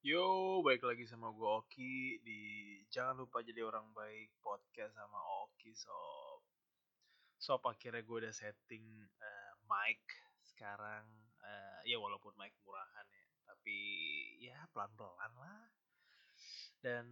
Yo, 0.00 0.64
balik 0.64 0.80
lagi 0.80 1.04
sama 1.04 1.28
gue 1.28 1.44
Oki 1.44 2.24
di 2.24 2.40
Jangan 2.88 3.20
Lupa 3.20 3.44
Jadi 3.44 3.60
Orang 3.60 3.92
Baik 3.92 4.32
podcast 4.40 4.96
sama 4.96 5.20
Oki 5.44 5.76
Sob. 5.76 6.40
Sob 7.36 7.60
akhirnya 7.68 8.00
gue 8.00 8.24
udah 8.24 8.32
setting 8.32 8.80
uh, 9.04 9.52
mic 9.68 10.00
sekarang. 10.40 11.04
Uh, 11.44 11.84
ya 11.84 12.00
walaupun 12.00 12.32
mic 12.40 12.56
murahan 12.64 13.04
ya, 13.12 13.28
tapi 13.44 13.76
ya 14.40 14.56
pelan-pelan 14.72 15.32
lah. 15.36 15.68
Dan 16.80 17.04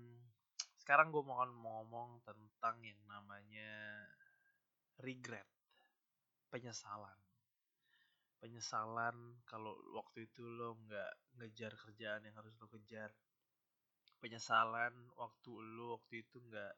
sekarang 0.80 1.12
gue 1.12 1.20
mau 1.20 1.44
ngomong 1.44 2.24
tentang 2.24 2.80
yang 2.80 3.04
namanya 3.04 4.08
regret, 5.04 5.44
penyesalan 6.48 7.27
penyesalan 8.38 9.14
kalau 9.46 9.74
waktu 9.94 10.30
itu 10.30 10.42
lo 10.42 10.78
nggak 10.86 11.12
ngejar 11.42 11.72
kerjaan 11.74 12.22
yang 12.26 12.34
harus 12.38 12.54
lo 12.58 12.66
kejar. 12.70 13.10
Penyesalan 14.18 14.94
waktu 15.14 15.50
lo 15.78 15.98
waktu 15.98 16.26
itu 16.26 16.38
nggak 16.42 16.74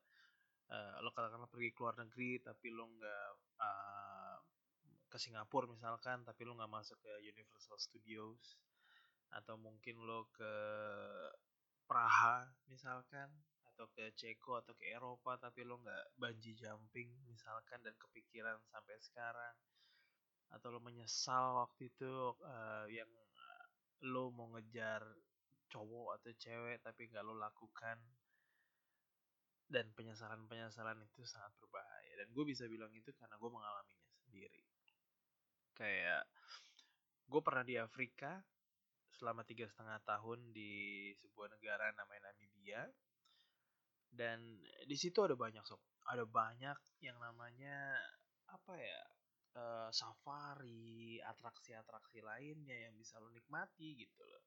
uh, 0.70 0.96
lo 1.02 1.10
katakanlah 1.12 1.50
pergi 1.50 1.70
ke 1.74 1.80
luar 1.82 1.96
negeri 1.98 2.40
tapi 2.40 2.66
lo 2.70 2.86
nggak 2.86 3.30
uh, 3.60 4.38
ke 5.10 5.18
Singapura 5.18 5.66
misalkan 5.66 6.22
tapi 6.22 6.46
lo 6.46 6.54
nggak 6.54 6.70
masuk 6.70 6.96
ke 7.02 7.12
Universal 7.26 7.78
Studios 7.82 8.62
atau 9.34 9.58
mungkin 9.58 9.98
lo 10.02 10.30
ke 10.30 10.54
Praha 11.90 12.46
misalkan 12.70 13.26
atau 13.74 13.90
ke 13.90 14.14
Ceko 14.14 14.62
atau 14.62 14.74
ke 14.78 14.86
Eropa 14.94 15.34
tapi 15.38 15.66
lo 15.66 15.82
nggak 15.82 16.14
banji 16.14 16.54
jumping 16.54 17.10
misalkan 17.26 17.82
dan 17.82 17.94
kepikiran 17.98 18.58
sampai 18.70 18.94
sekarang 19.02 19.54
atau 20.50 20.68
lo 20.74 20.80
menyesal 20.82 21.62
waktu 21.62 21.90
itu 21.90 22.34
uh, 22.42 22.86
yang 22.90 23.08
uh, 23.10 23.64
lo 24.10 24.34
mau 24.34 24.50
ngejar 24.58 25.02
cowok 25.70 26.18
atau 26.18 26.30
cewek 26.34 26.82
tapi 26.82 27.06
nggak 27.06 27.22
lo 27.22 27.38
lakukan 27.38 27.98
dan 29.70 29.86
penyesalan-penyesalan 29.94 30.98
itu 31.06 31.22
sangat 31.22 31.54
berbahaya. 31.62 32.12
Dan 32.18 32.28
gue 32.34 32.44
bisa 32.44 32.66
bilang 32.66 32.90
itu 32.90 33.14
karena 33.14 33.38
gue 33.38 33.50
mengalaminya 33.50 34.10
sendiri. 34.26 34.66
Kayak 35.78 36.26
gue 37.30 37.40
pernah 37.40 37.62
di 37.62 37.78
Afrika 37.78 38.42
selama 39.14 39.46
tiga 39.46 39.70
setengah 39.70 40.02
tahun 40.02 40.50
di 40.50 41.14
sebuah 41.22 41.54
negara 41.54 41.94
namanya 41.94 42.34
Namibia. 42.34 42.82
Dan 44.10 44.58
di 44.90 44.96
situ 44.98 45.22
ada 45.22 45.38
banyak 45.38 45.62
sob. 45.62 45.78
Ada 46.10 46.26
banyak 46.26 46.78
yang 47.06 47.14
namanya 47.22 47.94
apa 48.50 48.74
ya 48.74 49.00
uh, 49.56 49.90
safari, 49.90 51.18
atraksi-atraksi 51.22 52.22
lainnya 52.22 52.88
yang 52.88 52.94
bisa 52.94 53.18
lo 53.18 53.30
nikmati 53.32 53.98
gitu 53.98 54.22
loh. 54.26 54.42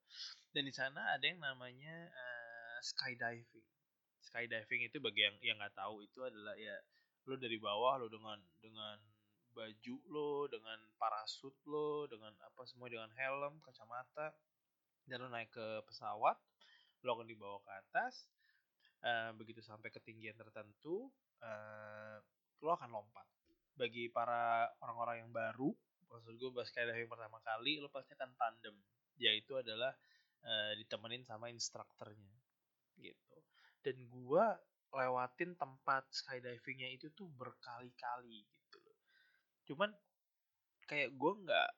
Dan 0.53 0.67
di 0.67 0.73
sana 0.73 1.15
ada 1.15 1.25
yang 1.25 1.41
namanya 1.41 2.11
uh, 2.11 2.77
skydiving. 2.83 3.67
Skydiving 4.23 4.81
itu 4.87 4.97
bagi 5.03 5.21
yang 5.27 5.35
yang 5.43 5.57
nggak 5.59 5.75
tahu 5.75 6.03
itu 6.03 6.19
adalah 6.23 6.55
ya 6.55 6.75
lo 7.27 7.35
dari 7.39 7.57
bawah 7.59 7.99
lo 7.99 8.07
dengan 8.11 8.39
dengan 8.59 8.97
baju 9.53 9.95
lo, 10.09 10.49
dengan 10.49 10.79
parasut 10.97 11.53
lo, 11.69 12.09
dengan 12.09 12.33
apa 12.41 12.65
semua 12.65 12.89
dengan 12.89 13.11
helm, 13.13 13.61
kacamata, 13.61 14.33
dan 15.05 15.21
lo 15.21 15.29
naik 15.29 15.53
ke 15.53 15.67
pesawat, 15.85 16.35
lo 17.05 17.09
akan 17.13 17.27
dibawa 17.29 17.61
ke 17.61 17.71
atas. 17.71 18.29
Uh, 19.03 19.35
begitu 19.35 19.59
sampai 19.59 19.91
ketinggian 19.91 20.33
tertentu, 20.39 21.11
uh, 21.43 22.17
lo 22.63 22.71
akan 22.71 22.87
lompat 22.87 23.27
bagi 23.73 24.09
para 24.09 24.69
orang-orang 24.81 25.25
yang 25.25 25.31
baru 25.33 25.73
maksud 26.13 26.37
gue 26.37 26.49
bahas 26.53 26.69
skydiving 26.69 27.09
pertama 27.09 27.41
kali 27.41 27.81
lo 27.81 27.89
pasti 27.89 28.13
akan 28.13 28.31
tandem. 28.37 28.77
Yaitu 29.17 29.57
adalah 29.57 29.89
uh, 30.45 30.71
ditemenin 30.77 31.25
sama 31.25 31.49
instrukturnya. 31.49 32.37
Gitu. 33.01 33.37
Dan 33.81 33.97
gue 34.05 34.45
lewatin 34.93 35.57
tempat 35.57 36.05
skydivingnya 36.13 36.93
itu 36.93 37.09
tuh 37.17 37.25
berkali-kali 37.33 38.45
gitu 38.45 38.77
loh. 38.85 38.97
Cuman 39.65 39.89
kayak 40.85 41.17
gue 41.17 41.33
nggak 41.49 41.69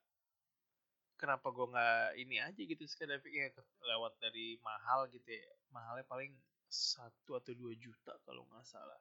kenapa 1.16 1.48
gue 1.56 1.66
nggak 1.72 2.04
ini 2.20 2.44
aja 2.44 2.60
gitu 2.60 2.84
skydivingnya 2.84 3.56
lewat 3.88 4.20
dari 4.20 4.60
mahal 4.60 5.08
gitu 5.08 5.32
ya. 5.32 5.52
Mahalnya 5.72 6.04
paling 6.04 6.36
satu 6.68 7.40
atau 7.40 7.56
dua 7.56 7.72
juta 7.80 8.20
kalau 8.28 8.44
nggak 8.52 8.68
salah 8.68 9.00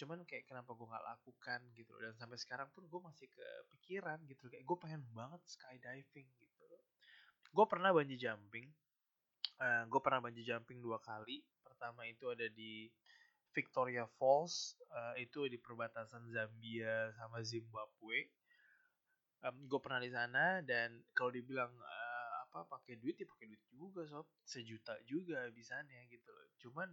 cuman 0.00 0.24
kayak 0.24 0.48
kenapa 0.48 0.72
gue 0.72 0.86
nggak 0.88 1.06
lakukan 1.12 1.60
gitu 1.76 1.92
dan 2.00 2.16
sampai 2.16 2.40
sekarang 2.40 2.72
pun 2.72 2.88
gue 2.88 3.00
masih 3.04 3.28
kepikiran 3.28 4.16
gitu 4.24 4.48
kayak 4.48 4.64
gue 4.64 4.76
pengen 4.80 5.04
banget 5.12 5.44
skydiving 5.44 6.24
gitu 6.40 6.50
gue 7.50 7.66
pernah 7.66 7.90
bungee 7.90 8.18
jumping. 8.18 8.66
Uh, 9.60 9.64
eh, 9.64 9.82
gue 9.90 10.00
pernah 10.00 10.22
bungee 10.22 10.46
jumping 10.46 10.78
dua 10.78 11.02
kali. 11.02 11.42
Pertama 11.60 12.06
itu 12.06 12.30
ada 12.30 12.46
di 12.46 12.86
Victoria 13.50 14.06
Falls. 14.18 14.78
Uh, 14.90 15.14
itu 15.18 15.50
di 15.50 15.58
perbatasan 15.58 16.30
Zambia 16.30 17.10
sama 17.18 17.42
Zimbabwe. 17.42 18.30
Um, 19.42 19.66
gue 19.66 19.80
pernah 19.82 20.00
di 20.02 20.12
sana 20.12 20.60
dan 20.62 21.00
kalau 21.16 21.32
dibilang 21.32 21.72
uh, 21.72 22.30
apa 22.46 22.66
pakai 22.68 23.00
duit 23.00 23.18
ya 23.18 23.26
pakai 23.26 23.50
duit 23.50 23.62
juga 23.74 24.06
sob. 24.06 24.26
Sejuta 24.46 24.94
juga 25.10 25.50
bisanya 25.50 25.98
gitu 26.06 26.30
loh. 26.30 26.48
Cuman 26.62 26.88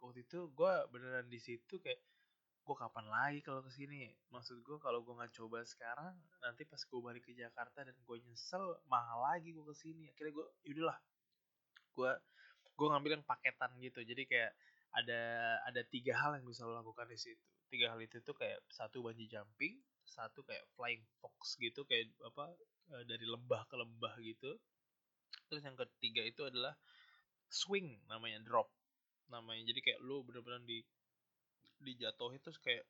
waktu 0.00 0.24
itu 0.24 0.48
gue 0.56 0.72
beneran 0.88 1.28
di 1.28 1.40
situ 1.42 1.76
kayak 1.84 2.00
gue 2.68 2.76
kapan 2.76 3.08
lagi 3.08 3.40
kalau 3.40 3.64
ke 3.64 3.72
sini 3.72 4.12
maksud 4.28 4.60
gue 4.60 4.76
kalau 4.76 5.00
gue 5.00 5.16
nggak 5.16 5.32
coba 5.32 5.64
sekarang 5.64 6.12
nanti 6.44 6.68
pas 6.68 6.76
gue 6.84 7.00
balik 7.00 7.24
ke 7.24 7.32
Jakarta 7.32 7.80
dan 7.80 7.96
gue 7.96 8.16
nyesel 8.28 8.76
mahal 8.92 9.24
lagi 9.24 9.56
gue 9.56 9.64
ke 9.64 9.72
sini 9.72 10.04
akhirnya 10.12 10.36
gue 10.36 10.46
yaudahlah 10.68 10.98
gue 11.96 12.10
gue 12.78 12.86
ngambil 12.86 13.10
yang 13.18 13.26
paketan 13.26 13.74
gitu. 13.82 14.00
Jadi 14.06 14.22
kayak 14.30 14.54
ada 14.94 15.20
ada 15.66 15.82
tiga 15.90 16.14
hal 16.14 16.38
yang 16.38 16.46
bisa 16.46 16.62
lo 16.62 16.78
lakukan 16.78 17.10
di 17.10 17.18
situ. 17.18 17.42
Tiga 17.68 17.92
hal 17.92 18.00
itu 18.00 18.22
tuh 18.22 18.32
kayak 18.38 18.62
satu 18.70 19.02
bungee 19.02 19.28
jumping 19.28 19.76
satu 20.08 20.40
kayak 20.40 20.64
flying 20.72 21.04
fox 21.20 21.60
gitu 21.60 21.84
kayak 21.84 22.08
apa 22.24 22.48
eh, 22.96 23.04
dari 23.04 23.28
lembah 23.28 23.68
ke 23.68 23.76
lembah 23.76 24.14
gitu. 24.24 24.56
Terus 25.52 25.62
yang 25.66 25.76
ketiga 25.76 26.24
itu 26.24 26.48
adalah 26.48 26.72
swing 27.52 28.00
namanya 28.08 28.40
drop. 28.40 28.72
Namanya 29.28 29.68
jadi 29.68 29.80
kayak 29.84 30.00
lo 30.00 30.24
bener-bener 30.24 30.64
di 30.64 30.80
dijatuhin 31.82 32.40
terus 32.42 32.58
kayak 32.60 32.84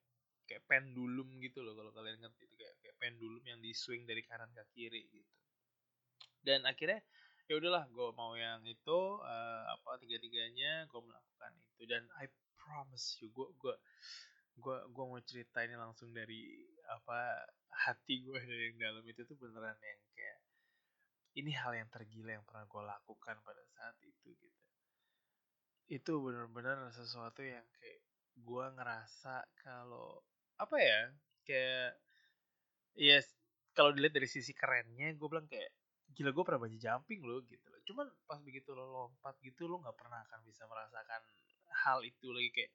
kayak 0.48 0.64
pendulum 0.64 1.28
gitu 1.44 1.60
loh 1.60 1.76
kalau 1.76 1.92
kalian 1.92 2.18
ngerti. 2.24 2.48
Itu 2.48 2.54
kayak 2.56 2.74
kayak 2.80 2.96
pendulum 2.96 3.42
yang 3.44 3.60
di 3.60 3.70
swing 3.76 4.08
dari 4.08 4.24
kanan 4.24 4.48
ke 4.56 4.64
kiri 4.72 5.04
gitu. 5.12 5.32
Dan 6.40 6.64
akhirnya 6.64 7.04
ya 7.48 7.56
udahlah 7.56 7.84
gue 7.88 8.08
mau 8.16 8.36
yang 8.36 8.60
itu 8.64 8.98
uh, 9.20 9.62
apa 9.72 10.00
tiga 10.00 10.16
tiganya 10.20 10.88
gue 10.88 11.00
melakukan 11.00 11.52
itu. 11.60 11.82
Dan 11.84 12.08
I 12.16 12.28
promise 12.56 13.20
you 13.20 13.28
gue 13.32 13.48
gue 13.60 13.74
gue 14.58 14.76
gue 14.90 15.04
mau 15.06 15.20
cerita 15.22 15.62
ini 15.62 15.78
langsung 15.78 16.10
dari 16.10 16.66
apa 16.88 17.46
hati 17.86 18.24
gue 18.24 18.38
dari 18.42 18.74
yang 18.74 18.78
dalam 18.80 19.04
itu 19.06 19.22
tuh 19.22 19.36
beneran 19.38 19.76
yang 19.78 20.02
kayak 20.16 20.38
ini 21.38 21.54
hal 21.54 21.72
yang 21.76 21.86
tergila 21.92 22.34
yang 22.34 22.42
pernah 22.42 22.66
gue 22.66 22.82
lakukan 22.82 23.36
pada 23.46 23.62
saat 23.76 23.96
itu 24.02 24.34
gitu. 24.34 24.60
Itu 25.88 26.12
bener-bener 26.20 26.90
sesuatu 26.90 27.40
yang 27.44 27.64
kayak 27.78 28.07
gue 28.38 28.64
ngerasa 28.78 29.46
kalau 29.58 30.22
apa 30.58 30.76
ya 30.78 31.00
kayak 31.46 31.90
ya 32.98 33.18
yes, 33.18 33.26
kalau 33.74 33.94
dilihat 33.94 34.14
dari 34.18 34.26
sisi 34.26 34.50
kerennya 34.54 35.14
gue 35.14 35.28
bilang 35.30 35.46
kayak 35.46 35.70
gila 36.16 36.34
gue 36.34 36.44
pernah 36.44 36.60
bungee 36.66 36.82
jumping 36.82 37.20
loh 37.22 37.44
gitu 37.46 37.66
loh. 37.70 37.80
Cuman 37.86 38.06
pas 38.26 38.40
begitu 38.42 38.74
lo 38.74 38.84
lompat 38.90 39.38
gitu 39.44 39.70
lo 39.70 39.78
nggak 39.84 39.94
pernah 39.94 40.24
akan 40.26 40.40
bisa 40.42 40.66
merasakan 40.66 41.22
hal 41.86 42.02
itu 42.02 42.26
lagi 42.34 42.50
kayak 42.50 42.72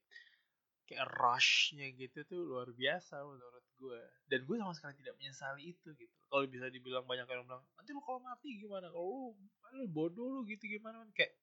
kayak 0.83 1.07
rushnya 1.15 1.87
gitu 1.95 2.27
tuh 2.27 2.43
luar 2.43 2.69
biasa 2.75 3.23
menurut 3.23 3.65
gue 3.79 3.99
dan 4.27 4.39
gue 4.43 4.55
sama 4.59 4.73
sekali 4.75 4.93
tidak 4.99 5.15
menyesali 5.19 5.61
itu 5.75 5.89
gitu. 5.95 6.15
Kalau 6.29 6.43
bisa 6.47 6.67
dibilang 6.71 7.03
banyak 7.03 7.27
orang 7.27 7.45
bilang 7.47 7.63
nanti 7.75 7.89
lo 7.91 8.01
kalau 8.03 8.19
mati 8.23 8.49
gimana? 8.59 8.87
Kalau 8.91 9.35
lo 9.73 9.85
bodoh 9.91 10.27
lo 10.29 10.39
gitu 10.47 10.63
gimana? 10.67 11.03
Kayak 11.15 11.35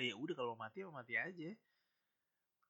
ya 0.00 0.16
udah 0.16 0.34
kalau 0.36 0.54
mati 0.56 0.84
ya 0.84 0.88
mati 0.88 1.14
aja 1.16 1.52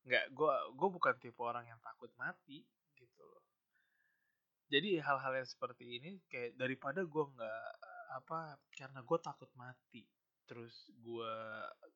nggak 0.03 0.35
gue 0.35 0.55
gue 0.75 0.89
bukan 0.91 1.15
tipe 1.23 1.41
orang 1.43 1.67
yang 1.67 1.79
takut 1.79 2.11
mati 2.19 2.67
gitu 2.99 3.23
loh. 3.23 3.45
Jadi 4.73 4.99
hal-hal 4.99 5.33
yang 5.37 5.49
seperti 5.49 6.01
ini 6.01 6.19
kayak 6.27 6.59
daripada 6.59 7.05
gue 7.07 7.25
nggak 7.37 7.65
apa 8.13 8.59
karena 8.75 9.01
gue 9.01 9.19
takut 9.23 9.49
mati 9.57 10.05
terus 10.45 10.91
gue 11.01 11.35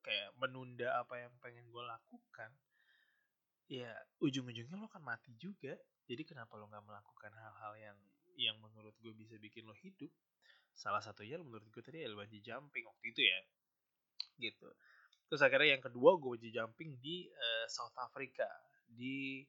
kayak 0.01 0.33
menunda 0.39 0.97
apa 1.03 1.19
yang 1.21 1.35
pengen 1.43 1.67
gue 1.69 1.83
lakukan 1.83 2.51
ya 3.67 3.91
ujung-ujungnya 4.23 4.79
lo 4.79 4.87
kan 4.87 5.03
mati 5.03 5.35
juga. 5.35 5.75
Jadi 6.07 6.23
kenapa 6.23 6.55
lo 6.55 6.71
nggak 6.71 6.87
melakukan 6.87 7.33
hal-hal 7.35 7.73
yang 7.75 7.99
yang 8.39 8.57
menurut 8.63 8.95
gue 9.03 9.11
bisa 9.17 9.35
bikin 9.43 9.67
lo 9.67 9.75
hidup? 9.75 10.13
Salah 10.77 11.03
satunya 11.03 11.41
menurut 11.43 11.67
gue 11.73 11.83
tadi 11.83 12.05
bungee 12.07 12.45
jumping 12.45 12.87
waktu 12.87 13.07
itu 13.11 13.23
ya 13.27 13.41
gitu 14.37 14.69
terus 15.27 15.43
akhirnya 15.43 15.79
yang 15.79 15.85
kedua 15.85 16.15
gue 16.17 16.39
bungee 16.39 16.55
jumping 16.55 16.99
di 17.03 17.27
uh, 17.27 17.67
South 17.67 17.95
Africa. 17.99 18.47
Di 18.87 19.43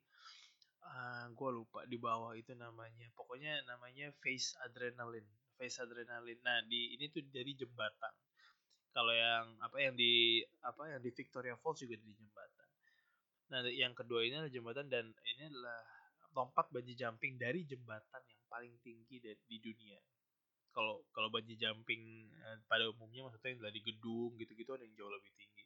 uh, 0.82 0.90
eh, 0.90 1.26
gue 1.32 1.50
lupa 1.54 1.86
di 1.86 1.98
bawah 2.02 2.34
itu 2.34 2.58
namanya. 2.58 3.08
Pokoknya 3.14 3.62
namanya 3.70 4.10
face 4.22 4.58
adrenaline. 4.66 5.30
Face 5.58 5.78
adrenaline. 5.78 6.42
Nah 6.42 6.66
di 6.66 6.98
ini 6.98 7.10
tuh 7.14 7.22
dari 7.30 7.54
jembatan. 7.54 8.14
Kalau 8.90 9.14
yang 9.14 9.62
apa 9.62 9.78
yang 9.78 9.94
di 9.94 10.42
apa 10.66 10.98
yang 10.98 11.02
di 11.06 11.14
Victoria 11.14 11.54
Falls 11.62 11.86
juga 11.86 11.94
di 12.02 12.10
jembatan. 12.18 12.68
Nah 13.54 13.60
yang 13.70 13.94
kedua 13.94 14.26
ini 14.26 14.42
adalah 14.42 14.54
jembatan 14.54 14.86
dan 14.90 15.06
ini 15.38 15.44
adalah 15.54 15.80
lompat 16.34 16.70
bungee 16.74 16.98
jumping 16.98 17.38
dari 17.38 17.66
jembatan 17.66 18.22
yang 18.26 18.42
paling 18.50 18.74
tinggi 18.82 19.22
di, 19.22 19.32
di 19.46 19.58
dunia. 19.62 20.02
Kalau 20.74 21.06
kalau 21.14 21.30
bungee 21.30 21.58
jumping 21.58 22.30
eh, 22.34 22.58
pada 22.66 22.90
umumnya 22.90 23.30
maksudnya 23.30 23.54
yang 23.54 23.64
dari 23.70 23.80
gedung 23.86 24.34
gitu-gitu 24.38 24.74
ada 24.74 24.82
yang 24.86 24.94
jauh 24.98 25.14
lebih 25.14 25.32
tinggi 25.38 25.57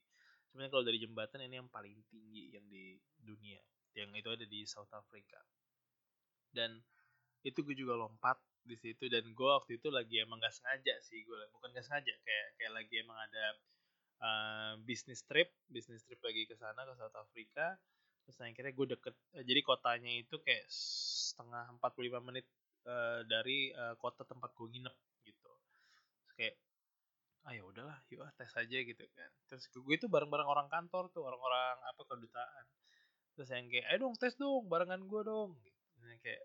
sebenarnya 0.52 0.72
kalau 0.76 0.84
dari 0.84 1.00
jembatan 1.00 1.40
ini 1.48 1.64
yang 1.64 1.72
paling 1.72 1.96
tinggi 2.12 2.52
yang 2.52 2.68
di 2.68 3.00
dunia 3.24 3.64
yang 3.96 4.12
itu 4.16 4.28
ada 4.28 4.44
di 4.44 4.68
South 4.68 4.92
Africa. 4.92 5.40
Dan 6.52 6.80
itu 7.48 7.64
gue 7.64 7.76
juga 7.76 7.96
lompat 7.96 8.38
di 8.62 8.78
situ 8.78 9.10
dan 9.10 9.26
gue 9.32 9.50
waktu 9.50 9.82
itu 9.82 9.90
lagi 9.90 10.22
emang 10.22 10.38
gak 10.38 10.54
sengaja 10.54 10.94
sih 11.02 11.26
gue 11.26 11.40
bukan 11.58 11.74
gak 11.74 11.82
sengaja 11.82 12.14
kayak 12.22 12.48
kayak 12.62 12.74
lagi 12.78 12.94
emang 13.02 13.18
ada 13.18 13.46
uh, 14.22 14.74
bisnis 14.86 15.26
trip 15.26 15.50
bisnis 15.66 16.06
trip 16.06 16.22
lagi 16.22 16.46
ke 16.46 16.54
sana 16.60 16.86
ke 16.86 16.94
South 17.00 17.16
Africa. 17.18 17.80
Terus 18.28 18.38
akhirnya 18.38 18.74
gue 18.76 18.88
deket 18.94 19.16
uh, 19.40 19.44
jadi 19.48 19.62
kotanya 19.66 20.12
itu 20.14 20.36
kayak 20.44 20.68
setengah 20.70 21.74
45 21.82 22.28
menit 22.28 22.46
uh, 22.86 23.26
dari 23.26 23.74
uh, 23.74 23.98
kota 23.98 24.28
tempat 24.28 24.54
gue 24.54 24.68
nginep 24.68 24.96
gitu. 25.26 25.52
Kayak 26.38 26.56
ah 27.42 27.54
ya 27.58 27.64
udahlah 27.66 27.98
yuk 28.14 28.22
tes 28.38 28.52
aja 28.54 28.78
gitu 28.86 29.04
kan. 29.18 29.32
Terus 29.50 29.66
gue 29.74 29.96
itu 29.98 30.06
bareng-bareng 30.06 30.46
orang 30.46 30.68
kantor 30.70 31.10
tuh 31.10 31.26
orang-orang 31.26 31.78
apa 31.90 32.02
kedutaan. 32.06 32.66
Terus 33.34 33.50
yang 33.50 33.66
kayak 33.72 33.86
ayo 33.90 33.98
dong 34.06 34.16
tes 34.22 34.34
dong 34.38 34.70
barengan 34.70 35.02
gue 35.10 35.22
dong 35.26 35.58
gitu. 35.66 35.80
kayak 36.22 36.44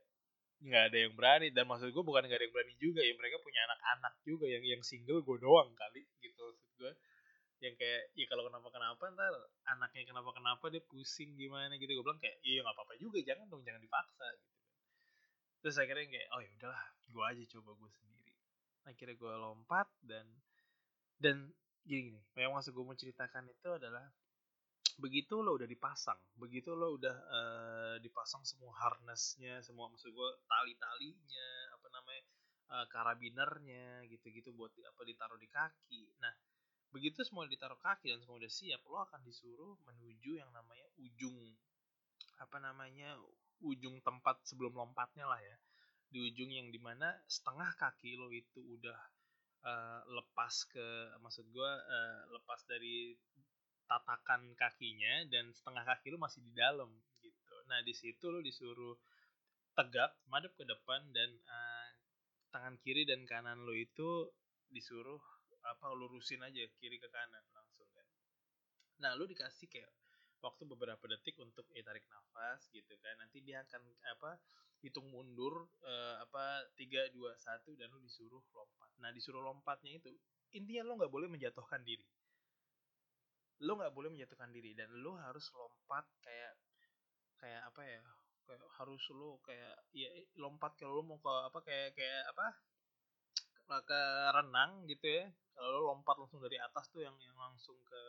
nggak 0.65 0.83
ada 0.93 0.99
yang 1.05 1.13
berani. 1.13 1.49
Dan 1.53 1.65
maksud 1.69 1.93
gue 1.93 2.05
bukan 2.05 2.25
nggak 2.25 2.39
ada 2.41 2.47
yang 2.49 2.55
berani 2.57 2.75
juga 2.81 3.01
ya 3.05 3.13
mereka 3.13 3.37
punya 3.45 3.61
anak-anak 3.69 4.15
juga 4.25 4.47
yang 4.49 4.65
yang 4.65 4.83
single 4.83 5.21
gue 5.21 5.37
doang 5.37 5.69
kali 5.77 6.03
gitu 6.25 6.45
maksud 6.57 6.73
gue 6.81 6.93
yang 7.65 7.73
kayak 7.81 8.13
ya 8.13 8.27
kalau 8.29 8.45
kenapa 8.45 8.69
kenapa 8.69 9.03
ntar 9.17 9.33
anaknya 9.73 10.05
kenapa 10.05 10.29
kenapa 10.37 10.65
dia 10.69 10.81
pusing 10.85 11.37
gimana 11.37 11.77
gitu. 11.77 11.93
Gue 11.93 12.05
bilang 12.05 12.21
kayak 12.21 12.41
iya 12.45 12.65
nggak 12.65 12.73
apa-apa 12.77 12.95
juga 12.97 13.19
jangan 13.21 13.49
dong 13.53 13.65
jangan 13.65 13.81
dipaksa 13.85 14.27
gitu 14.41 14.57
kan. 14.61 14.73
Terus 15.61 15.77
akhirnya 15.81 16.07
kayak 16.09 16.29
oh 16.37 16.41
ya 16.41 16.51
udahlah 16.57 16.83
gue 17.13 17.25
aja 17.25 17.45
coba 17.57 17.71
gue 17.77 17.91
sendiri. 17.97 18.33
Akhirnya 18.87 19.17
gue 19.17 19.33
lompat 19.41 19.89
dan 20.05 20.25
dan 21.17 21.51
gini 21.87 22.13
gini 22.13 22.21
yang 22.37 22.53
maksud 22.53 22.75
gue 22.75 22.85
mau 22.85 22.97
ceritakan 22.97 23.47
itu 23.49 23.69
adalah 23.73 24.05
begitu 24.97 25.45
lo 25.45 25.61
udah 25.61 25.69
dipasang 25.69 26.19
begitu 26.41 26.73
lo 26.73 26.97
udah 26.97 27.17
uh, 27.29 27.95
dipasang 28.01 28.43
semua 28.49 28.73
harnessnya 28.81 29.61
semua 29.61 29.93
maksud 29.93 30.09
gue 30.09 30.31
tali-talinya 30.49 31.49
apa 31.77 31.87
namanya 31.93 32.25
uh, 32.71 32.87
karabinernya 32.91 34.07
gitu-gitu 34.11 34.51
buat 34.55 34.75
apa 34.75 35.03
ditaruh 35.07 35.39
di 35.39 35.49
kaki. 35.51 36.03
Nah 36.23 36.35
begitu 36.91 37.23
semua 37.27 37.47
ditaruh 37.47 37.79
kaki 37.79 38.15
dan 38.15 38.19
semua 38.23 38.39
udah 38.41 38.53
siap 38.53 38.83
lo 38.87 39.03
akan 39.05 39.21
disuruh 39.27 39.75
menuju 39.87 40.39
yang 40.39 40.51
namanya 40.55 40.87
ujung 40.99 41.37
apa 42.37 42.57
namanya 42.61 43.17
ujung 43.65 44.01
tempat 44.05 44.43
sebelum 44.47 44.75
lompatnya 44.75 45.27
lah 45.27 45.41
ya. 45.41 45.57
Di 46.07 46.23
ujung 46.23 46.51
yang 46.55 46.71
di 46.71 46.79
mana 46.79 47.11
setengah 47.27 47.75
kaki 47.79 48.15
lo 48.19 48.31
itu 48.31 48.63
udah 48.63 48.99
uh, 49.65 50.01
lepas 50.11 50.55
ke 50.69 50.87
maksud 51.23 51.47
gue 51.49 51.71
uh, 51.71 52.21
lepas 52.35 52.61
dari 52.69 53.17
tatakan 53.87 54.53
kakinya 54.59 55.25
dan 55.31 55.55
setengah 55.55 55.87
kaki 55.87 56.11
lu 56.11 56.19
masih 56.19 56.43
di 56.43 56.53
dalam 56.53 56.91
gitu. 57.23 57.57
Nah 57.71 57.81
di 57.87 57.95
situ 57.95 58.27
lu 58.29 58.43
disuruh 58.43 58.99
tegak, 59.79 60.17
madep 60.27 60.53
ke 60.59 60.65
depan 60.67 61.07
dan 61.15 61.31
uh, 61.47 61.89
tangan 62.51 62.75
kiri 62.83 63.07
dan 63.07 63.23
kanan 63.29 63.63
lu 63.63 63.77
itu 63.77 64.33
disuruh 64.73 65.23
apa 65.67 65.95
lurusin 65.95 66.43
aja 66.43 66.63
kiri 66.79 66.99
ke 66.99 67.09
kanan 67.11 67.45
langsung 67.55 67.87
kan. 67.95 68.07
Nah 69.03 69.15
lu 69.15 69.31
dikasih 69.31 69.71
kayak 69.71 69.91
waktu 70.43 70.63
beberapa 70.69 71.05
detik 71.11 71.39
untuk 71.43 71.67
eh, 71.75 71.83
tarik 71.83 72.07
nafas 72.11 72.67
gitu 72.75 72.95
kan. 72.99 73.15
Nanti 73.23 73.43
dia 73.43 73.63
akan 73.63 73.83
apa 74.17 74.39
hitung 74.85 75.09
mundur 75.09 75.67
uh, 75.83 76.17
apa 76.21 76.69
tiga 76.77 77.09
dua 77.13 77.33
satu 77.41 77.75
dan 77.81 77.89
lu 77.93 78.01
disuruh 78.05 78.43
lompat. 78.53 78.91
Nah 79.01 79.11
disuruh 79.13 79.41
lompatnya 79.41 79.97
itu 79.97 80.13
intinya 80.53 80.87
lo 80.87 80.93
nggak 81.01 81.13
boleh 81.13 81.29
menjatuhkan 81.33 81.81
diri. 81.83 82.05
Lo 83.65 83.81
nggak 83.81 83.95
boleh 83.97 84.13
menjatuhkan 84.13 84.53
diri 84.53 84.77
dan 84.77 84.93
lo 85.01 85.17
harus 85.17 85.49
lompat 85.57 86.05
kayak 86.21 86.55
kayak 87.37 87.63
apa 87.69 87.83
ya 87.85 88.03
kayak 88.47 88.63
harus 88.79 89.03
lo 89.13 89.41
kayak 89.43 89.75
ya 89.97 90.09
lompat 90.39 90.77
kalau 90.79 91.01
lo 91.01 91.03
mau 91.03 91.19
ke 91.19 91.33
apa 91.51 91.59
kayak 91.65 91.89
kayak 91.97 92.23
apa 92.31 92.47
ke 93.83 94.01
renang 94.37 94.85
gitu 94.87 95.07
ya. 95.09 95.25
Kalau 95.57 95.69
lo 95.73 95.81
lompat 95.97 96.21
langsung 96.21 96.45
dari 96.45 96.61
atas 96.61 96.93
tuh 96.93 97.01
yang 97.01 97.17
yang 97.25 97.37
langsung 97.41 97.77
ke 97.81 98.03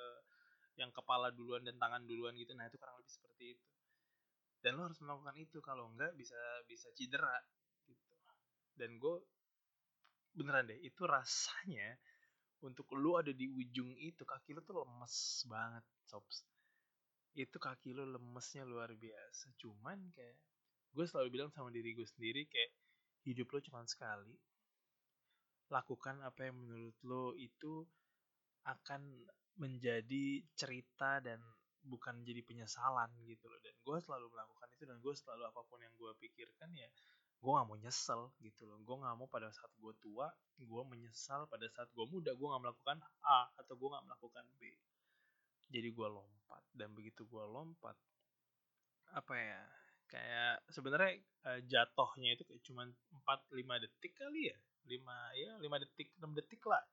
yang 0.77 0.91
kepala 0.93 1.33
duluan 1.33 1.63
dan 1.63 1.79
tangan 1.79 2.03
duluan 2.05 2.35
gitu. 2.35 2.53
Nah 2.53 2.67
itu 2.67 2.75
kurang 2.77 2.99
lebih 2.99 3.09
seperti 3.09 3.55
itu 3.55 3.76
dan 4.65 4.77
lo 4.77 4.89
harus 4.89 4.99
melakukan 5.01 5.37
itu 5.37 5.57
kalau 5.61 5.89
enggak 5.93 6.13
bisa 6.17 6.37
bisa 6.65 6.89
cedera 6.97 7.33
gitu. 7.85 8.07
Dan 8.77 8.97
gue 9.01 9.15
beneran 10.37 10.69
deh 10.69 10.79
itu 10.85 11.01
rasanya 11.05 11.97
untuk 12.65 12.89
lu 12.97 13.17
ada 13.17 13.29
di 13.33 13.49
ujung 13.49 13.93
itu 14.01 14.25
kaki 14.25 14.57
lu 14.57 14.61
tuh 14.65 14.81
lemes 14.81 15.45
banget 15.45 15.85
sops 16.09 16.45
itu 17.37 17.57
kaki 17.61 17.93
lu 17.93 18.09
lemesnya 18.09 18.65
luar 18.65 18.89
biasa. 18.97 19.53
Cuman 19.61 20.09
kayak 20.17 20.35
gue 20.97 21.05
selalu 21.05 21.29
bilang 21.37 21.53
sama 21.53 21.69
diri 21.69 21.93
gue 21.93 22.07
sendiri 22.09 22.49
kayak 22.49 22.71
hidup 23.29 23.47
lo 23.53 23.59
cuma 23.61 23.85
sekali. 23.85 24.33
Lakukan 25.69 26.25
apa 26.25 26.49
yang 26.49 26.57
menurut 26.57 26.97
lo 27.05 27.37
itu 27.37 27.85
akan 28.65 29.29
menjadi 29.61 30.41
cerita 30.57 31.21
dan 31.21 31.37
bukan 31.87 32.21
jadi 32.27 32.43
penyesalan 32.43 33.09
gitu 33.23 33.47
loh. 33.47 33.59
Dan 33.63 33.73
gue 33.79 33.97
selalu 34.03 34.27
melakukan 34.29 34.67
itu 34.75 34.83
dan 34.83 34.97
gue 34.99 35.13
selalu 35.15 35.43
apa 35.47 35.61
pun 35.65 35.79
yang 35.79 35.93
gue 35.95 36.11
pikirkan 36.19 36.71
ya 36.75 36.87
gue 37.37 37.51
gak 37.53 37.67
mau 37.69 37.77
nyesel 37.77 38.33
gitu 38.41 38.65
loh. 38.65 38.81
Gue 38.81 38.97
gak 38.97 39.15
mau 39.17 39.29
pada 39.29 39.49
saat 39.53 39.69
gue 39.77 39.93
tua 40.01 40.27
gue 40.57 40.83
menyesal 40.89 41.45
pada 41.45 41.69
saat 41.69 41.89
gue 41.93 42.05
muda. 42.09 42.33
Gue 42.33 42.47
gak 42.49 42.61
melakukan 42.65 42.97
A 43.25 43.49
atau 43.61 43.73
gue 43.77 43.89
gak 43.93 44.05
melakukan 44.09 44.45
B. 44.57 44.73
Jadi 45.69 45.89
gue 45.93 46.07
lompat. 46.09 46.63
Dan 46.73 46.97
begitu 46.97 47.25
gue 47.29 47.45
lompat 47.45 47.95
apa 49.07 49.39
ya 49.39 49.63
kayak 50.11 50.67
sebenarnya 50.67 51.23
uh, 51.47 51.59
jatohnya 51.63 52.35
itu 52.35 52.43
kayak 52.43 52.59
cuma 52.67 52.83
4-5 53.23 53.83
detik 53.85 54.13
kali 54.17 54.51
ya. 54.51 54.57
5 54.87 55.39
ya 55.39 55.51
5 55.61 55.83
detik 55.83 56.09
6 56.17 56.37
detik 56.41 56.61
lah. 56.65 56.83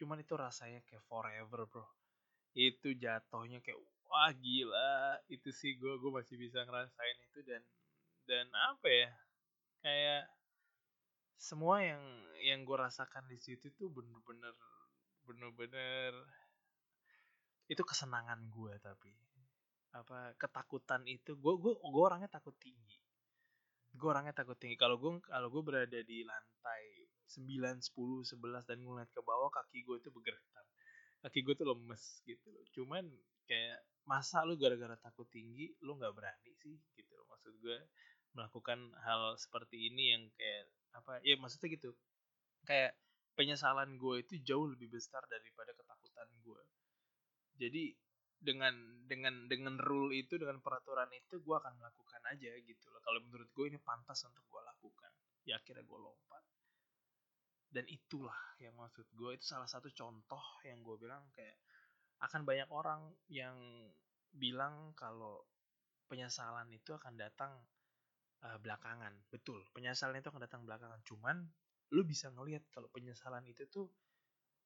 Cuman 0.00 0.20
itu 0.24 0.34
rasanya 0.34 0.80
kayak 0.88 1.04
forever 1.04 1.68
bro. 1.68 1.86
Itu 2.56 2.96
jatohnya 2.96 3.60
kayak 3.60 3.76
wah 4.10 4.30
gila. 4.32 5.20
Itu 5.30 5.50
sih 5.50 5.78
gue 5.78 5.94
gue 5.98 6.10
masih 6.10 6.36
bisa 6.38 6.62
ngerasain 6.66 7.18
itu 7.30 7.40
dan 7.46 7.62
dan 8.26 8.46
apa 8.74 8.88
ya 8.90 9.10
kayak 9.82 10.24
semua 11.38 11.84
yang 11.84 12.02
yang 12.42 12.64
gue 12.66 12.76
rasakan 12.76 13.28
di 13.30 13.38
situ 13.38 13.70
tuh 13.76 13.92
bener-bener 13.92 14.54
bener-bener 15.26 16.12
itu 17.66 17.82
kesenangan 17.82 18.40
gue 18.50 18.72
tapi. 18.82 19.12
Apa 19.94 20.34
ketakutan 20.36 21.02
itu 21.08 21.34
gue 21.38 21.54
gue 21.58 21.74
gue 21.74 22.02
orangnya 22.02 22.30
takut 22.30 22.54
tinggi. 22.58 22.98
Gue 23.96 24.08
orangnya 24.12 24.34
takut 24.36 24.58
tinggi. 24.58 24.76
Kalau 24.78 24.96
gue 25.00 25.18
kalau 25.24 25.48
gue 25.50 25.62
berada 25.62 26.00
di 26.04 26.22
lantai 26.22 26.82
9, 27.26 27.82
10, 27.82 28.22
11 28.38 28.68
dan 28.70 28.78
ngeliat 28.82 29.10
ke 29.10 29.20
bawah 29.22 29.50
kaki 29.50 29.82
gue 29.82 29.96
itu 29.98 30.10
bergetar 30.14 30.64
kaki 31.26 31.42
gue 31.42 31.54
tuh 31.58 31.66
lemes 31.66 32.22
gitu 32.22 32.46
loh. 32.54 32.62
Cuman 32.70 33.04
kayak 33.50 33.82
masa 34.06 34.46
lu 34.46 34.54
gara-gara 34.54 34.94
takut 35.02 35.26
tinggi 35.28 35.74
lu 35.82 35.98
nggak 35.98 36.14
berani 36.14 36.52
sih? 36.62 36.78
Gitu 36.94 37.10
loh 37.18 37.26
maksud 37.26 37.58
gue 37.58 37.78
melakukan 38.38 38.78
hal 39.02 39.34
seperti 39.40 39.90
ini 39.90 40.14
yang 40.14 40.22
kayak 40.38 40.70
apa 40.94 41.18
ya 41.26 41.34
maksudnya 41.36 41.74
gitu. 41.74 41.90
Kayak 42.62 42.94
penyesalan 43.34 43.98
gue 43.98 44.22
itu 44.22 44.38
jauh 44.46 44.70
lebih 44.70 44.88
besar 44.94 45.20
daripada 45.28 45.74
ketakutan 45.76 46.30
gue 46.40 46.62
jadi 47.56 47.96
dengan 48.36 48.76
dengan 49.08 49.48
dengan 49.48 49.80
rule 49.80 50.12
itu 50.12 50.36
dengan 50.36 50.60
peraturan 50.60 51.08
itu 51.16 51.40
gue 51.40 51.56
akan 51.56 51.72
melakukan 51.80 52.22
aja 52.28 52.52
gitu 52.60 52.86
loh. 52.92 53.00
Kalau 53.00 53.18
menurut 53.24 53.48
gue 53.48 53.64
ini 53.72 53.80
pantas 53.80 54.20
untuk 54.28 54.44
gue 54.44 54.60
lakukan. 54.60 55.12
Ya 55.48 55.56
akhirnya 55.56 55.82
gue 55.88 55.98
lompat 55.98 56.44
dan 57.76 57.84
itulah 57.92 58.56
yang 58.56 58.72
maksud 58.72 59.04
gue 59.12 59.36
itu 59.36 59.44
salah 59.44 59.68
satu 59.68 59.92
contoh 59.92 60.40
yang 60.64 60.80
gue 60.80 60.96
bilang 60.96 61.20
kayak 61.36 61.60
akan 62.24 62.48
banyak 62.48 62.64
orang 62.72 63.12
yang 63.28 63.52
bilang 64.32 64.96
kalau 64.96 65.44
penyesalan 66.08 66.64
itu 66.72 66.96
akan 66.96 67.20
datang 67.20 67.52
uh, 68.48 68.56
belakangan. 68.64 69.12
Betul, 69.28 69.60
penyesalan 69.76 70.24
itu 70.24 70.32
akan 70.32 70.48
datang 70.48 70.64
belakangan. 70.64 71.04
Cuman 71.04 71.44
lu 71.92 72.02
bisa 72.08 72.32
ngelihat 72.32 72.64
kalau 72.72 72.88
penyesalan 72.88 73.44
itu 73.44 73.68
tuh 73.68 73.92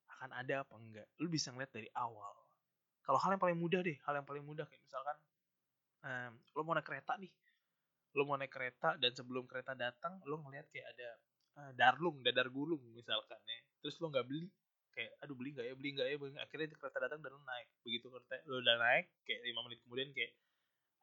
akan 0.07 0.31
ada 0.31 0.63
apa 0.63 0.75
enggak. 0.79 1.11
Lu 1.19 1.27
bisa 1.27 1.51
ngeliat 1.51 1.75
dari 1.75 1.91
awal. 1.99 2.35
Kalau 3.03 3.19
hal 3.19 3.35
yang 3.35 3.43
paling 3.43 3.59
mudah 3.59 3.83
deh, 3.83 3.99
hal 4.07 4.23
yang 4.23 4.29
paling 4.29 4.47
mudah 4.47 4.71
kayak 4.71 4.83
misalkan 4.87 5.17
um, 6.07 6.33
lu 6.55 6.63
mau 6.63 6.79
naik 6.79 6.87
kereta 6.87 7.19
nih. 7.19 7.33
Lu 8.15 8.23
mau 8.23 8.39
naik 8.39 8.53
kereta 8.55 8.95
dan 9.03 9.11
sebelum 9.11 9.51
kereta 9.51 9.75
datang 9.75 10.23
lu 10.31 10.39
ngeliat 10.39 10.71
kayak 10.71 10.87
ada 10.95 11.11
uh, 11.59 11.73
darlung, 11.75 12.23
dadar 12.23 12.51
gulung 12.53 12.83
misalkan 12.95 13.41
ya. 13.43 13.61
Terus 13.83 13.97
lu 13.99 14.13
nggak 14.13 14.27
beli. 14.27 14.51
kayak 14.91 15.23
aduh 15.23 15.39
beli 15.39 15.55
nggak 15.55 15.67
ya 15.71 15.75
beli 15.79 15.91
nggak 15.95 16.09
ya 16.11 16.17
beli 16.19 16.31
nggak. 16.35 16.45
akhirnya 16.51 16.67
kereta 16.75 16.99
datang 16.99 17.23
dan 17.23 17.31
lo 17.31 17.39
naik 17.47 17.71
begitu 17.87 18.11
kereta 18.11 18.43
lo 18.51 18.59
udah 18.59 18.75
naik 18.75 19.07
kayak 19.23 19.41
lima 19.47 19.63
menit 19.63 19.79
kemudian 19.87 20.11
kayak 20.11 20.35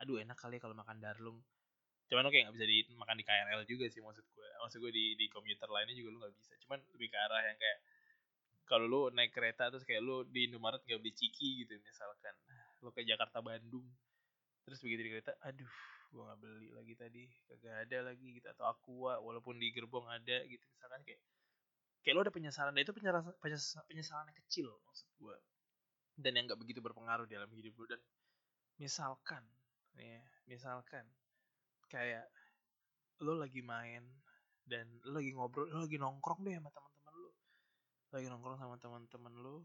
aduh 0.03 0.19
enak 0.19 0.35
kali 0.35 0.59
ya 0.59 0.61
kalau 0.61 0.75
makan 0.75 0.99
darlung 0.99 1.39
cuman 2.07 2.23
lo 2.23 2.29
kayak 2.31 2.51
nggak 2.51 2.55
bisa 2.59 2.67
dimakan 2.67 3.15
di 3.19 3.25
KRL 3.27 3.61
juga 3.67 3.85
sih 3.91 3.99
maksud 3.99 4.27
gue 4.27 4.47
maksud 4.63 4.79
gue 4.79 4.91
di 4.91 5.05
di 5.19 5.25
komuter 5.27 5.67
lainnya 5.67 5.95
juga 5.95 6.09
lo 6.15 6.17
nggak 6.23 6.35
bisa 6.39 6.53
cuman 6.67 6.79
lebih 6.95 7.07
ke 7.11 7.17
arah 7.19 7.41
yang 7.47 7.57
kayak 7.59 7.79
kalau 8.67 8.85
lo 8.87 9.01
naik 9.11 9.31
kereta 9.31 9.71
terus 9.71 9.83
kayak 9.83 10.03
lo 10.03 10.23
di 10.27 10.47
Indomaret 10.47 10.83
nggak 10.83 10.99
beli 10.99 11.13
ciki 11.15 11.67
gitu 11.67 11.75
misalkan 11.83 12.35
lo 12.83 12.91
ke 12.95 13.03
Jakarta 13.03 13.43
Bandung 13.43 13.87
terus 14.63 14.79
begitu 14.83 15.01
di 15.03 15.11
kereta 15.15 15.35
aduh 15.43 15.71
gue 16.07 16.23
nggak 16.23 16.39
beli 16.39 16.69
lagi 16.71 16.93
tadi 16.95 17.23
kagak 17.47 17.87
ada 17.87 17.97
lagi 18.11 18.39
gitu 18.39 18.47
atau 18.47 18.65
aqua 18.71 19.19
walaupun 19.19 19.59
di 19.59 19.69
gerbong 19.75 20.07
ada 20.07 20.43
gitu 20.47 20.63
misalkan 20.71 21.03
kayak 21.03 21.21
kayak 22.03 22.15
lo 22.15 22.21
ada 22.23 22.31
penyesalan 22.31 22.71
dan 22.71 22.81
itu 22.87 22.93
penyesalan 22.95 23.23
penyesalan 23.91 24.25
yang 24.31 24.39
kecil 24.47 24.67
maksud 24.87 25.07
gue 25.19 25.37
dan 26.17 26.31
yang 26.33 26.45
nggak 26.47 26.59
begitu 26.59 26.79
berpengaruh 26.79 27.27
dalam 27.27 27.51
hidup 27.51 27.75
lo 27.75 27.85
dan 27.91 28.01
misalkan 28.79 29.43
ya 29.99 30.23
misalkan 30.47 31.05
kayak 31.91 32.25
lo 33.19 33.35
lagi 33.35 33.59
main 33.59 34.05
dan 34.63 34.87
lo 35.03 35.19
lagi 35.19 35.35
ngobrol 35.35 35.67
lo 35.67 35.83
lagi 35.83 35.99
nongkrong 35.99 36.41
deh 36.47 36.55
sama 36.55 36.71
teman-teman 36.71 37.13
lo 37.19 37.31
lagi 38.15 38.27
nongkrong 38.31 38.59
sama 38.59 38.75
teman-teman 38.79 39.33
lo 39.43 39.57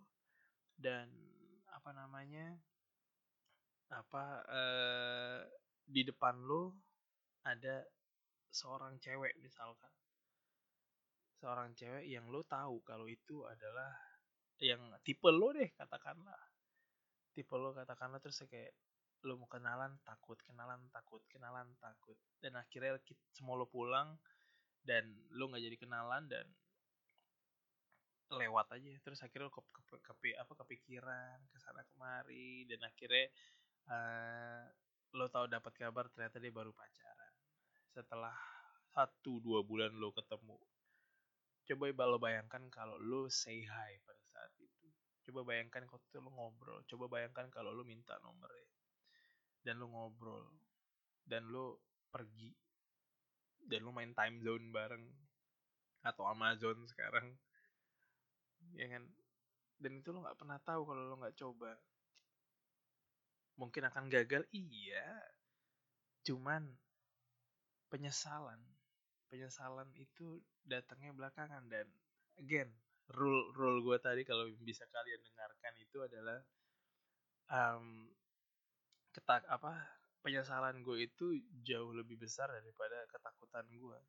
dan 0.81 1.07
apa 1.71 1.91
namanya 1.95 2.59
apa 3.93 4.25
eh, 4.49 5.41
di 5.87 6.03
depan 6.07 6.43
lo 6.47 6.77
ada 7.47 7.83
seorang 8.53 9.01
cewek 9.01 9.35
misalkan. 9.41 9.91
Seorang 11.41 11.75
cewek 11.75 12.07
yang 12.07 12.29
lo 12.31 12.47
tahu 12.47 12.85
kalau 12.87 13.11
itu 13.11 13.43
adalah 13.49 13.91
yang 14.63 14.95
tipe 15.03 15.27
lo 15.27 15.51
deh 15.51 15.73
katakanlah. 15.75 16.39
Tipe 17.35 17.55
lo 17.59 17.75
katakanlah 17.75 18.23
terus 18.23 18.45
kayak 18.47 18.77
lo 19.23 19.39
mau 19.39 19.47
kenalan 19.47 19.99
takut 20.03 20.39
kenalan 20.47 20.87
takut 20.95 21.23
kenalan 21.27 21.67
takut. 21.83 22.15
Dan 22.39 22.55
akhirnya 22.55 23.01
semua 23.35 23.59
lo 23.59 23.67
pulang 23.67 24.15
dan 24.87 25.09
lo 25.35 25.51
nggak 25.51 25.65
jadi 25.67 25.77
kenalan 25.81 26.31
dan 26.31 26.47
lewat 28.31 28.71
aja. 28.79 28.91
Terus 29.03 29.19
akhirnya 29.27 29.51
lo 29.51 29.55
ke, 29.55 29.63
ke, 29.67 29.99
ke 29.99 30.31
apa 30.39 30.53
kepikiran 30.63 31.43
ke 31.51 31.59
sana 31.59 31.83
kemari 31.91 32.69
dan 32.71 32.81
akhirnya 32.87 33.27
uh, 33.91 34.65
lo 35.13 35.29
tahu 35.29 35.45
dapat 35.45 35.73
kabar 35.77 36.09
ternyata 36.09 36.41
dia 36.41 36.53
baru 36.53 36.73
pacaran. 36.73 37.33
Setelah 37.93 38.33
satu 38.93 39.41
dua 39.45 39.61
bulan 39.61 39.93
lo 39.97 40.13
ketemu. 40.17 40.57
Coba 41.69 42.05
lo 42.09 42.19
bayangkan 42.19 42.65
kalau 42.73 42.97
lo 42.97 43.29
say 43.29 43.65
hi 43.65 43.93
pada 44.05 44.25
saat 44.33 44.53
itu. 44.57 44.89
Coba 45.29 45.53
bayangkan 45.53 45.85
kalau 45.85 46.01
lo 46.25 46.31
ngobrol. 46.33 46.81
Coba 46.89 47.05
bayangkan 47.13 47.53
kalau 47.53 47.77
lo 47.77 47.85
minta 47.85 48.17
nomornya. 48.25 48.69
Dan 49.61 49.79
lo 49.79 49.87
ngobrol. 49.93 50.49
Dan 51.23 51.53
lo 51.53 51.81
pergi. 52.09 52.51
Dan 53.63 53.85
lo 53.85 53.93
main 53.93 54.17
time 54.17 54.41
zone 54.41 54.73
bareng. 54.73 55.05
Atau 56.03 56.25
Amazon 56.27 56.89
sekarang. 56.89 57.37
Ya 58.75 58.89
kan? 58.91 59.05
Dan 59.77 60.01
itu 60.01 60.09
lo 60.11 60.25
nggak 60.25 60.41
pernah 60.41 60.59
tahu 60.65 60.89
kalau 60.89 61.05
lo 61.05 61.15
nggak 61.21 61.37
coba 61.37 61.77
mungkin 63.57 63.89
akan 63.89 64.09
gagal? 64.09 64.45
Iya. 64.53 65.07
Cuman 66.27 66.67
penyesalan 67.93 68.57
penyesalan 69.29 69.93
itu 70.01 70.41
datangnya 70.65 71.13
belakangan 71.13 71.69
dan 71.69 71.85
again 72.41 72.73
rule 73.13 73.53
rule 73.53 73.85
gue 73.85 74.01
tadi 74.01 74.25
kalau 74.25 74.49
bisa 74.65 74.89
kalian 74.89 75.21
dengarkan 75.21 75.75
itu 75.77 75.99
adalah 76.01 76.41
um, 77.53 78.09
ketak 79.13 79.45
apa 79.53 79.77
penyesalan 80.25 80.81
gue 80.81 81.05
itu 81.05 81.37
jauh 81.69 81.93
lebih 81.93 82.17
besar 82.17 82.49
daripada 82.49 82.97
ketakutan 83.13 83.69
gue 83.69 84.01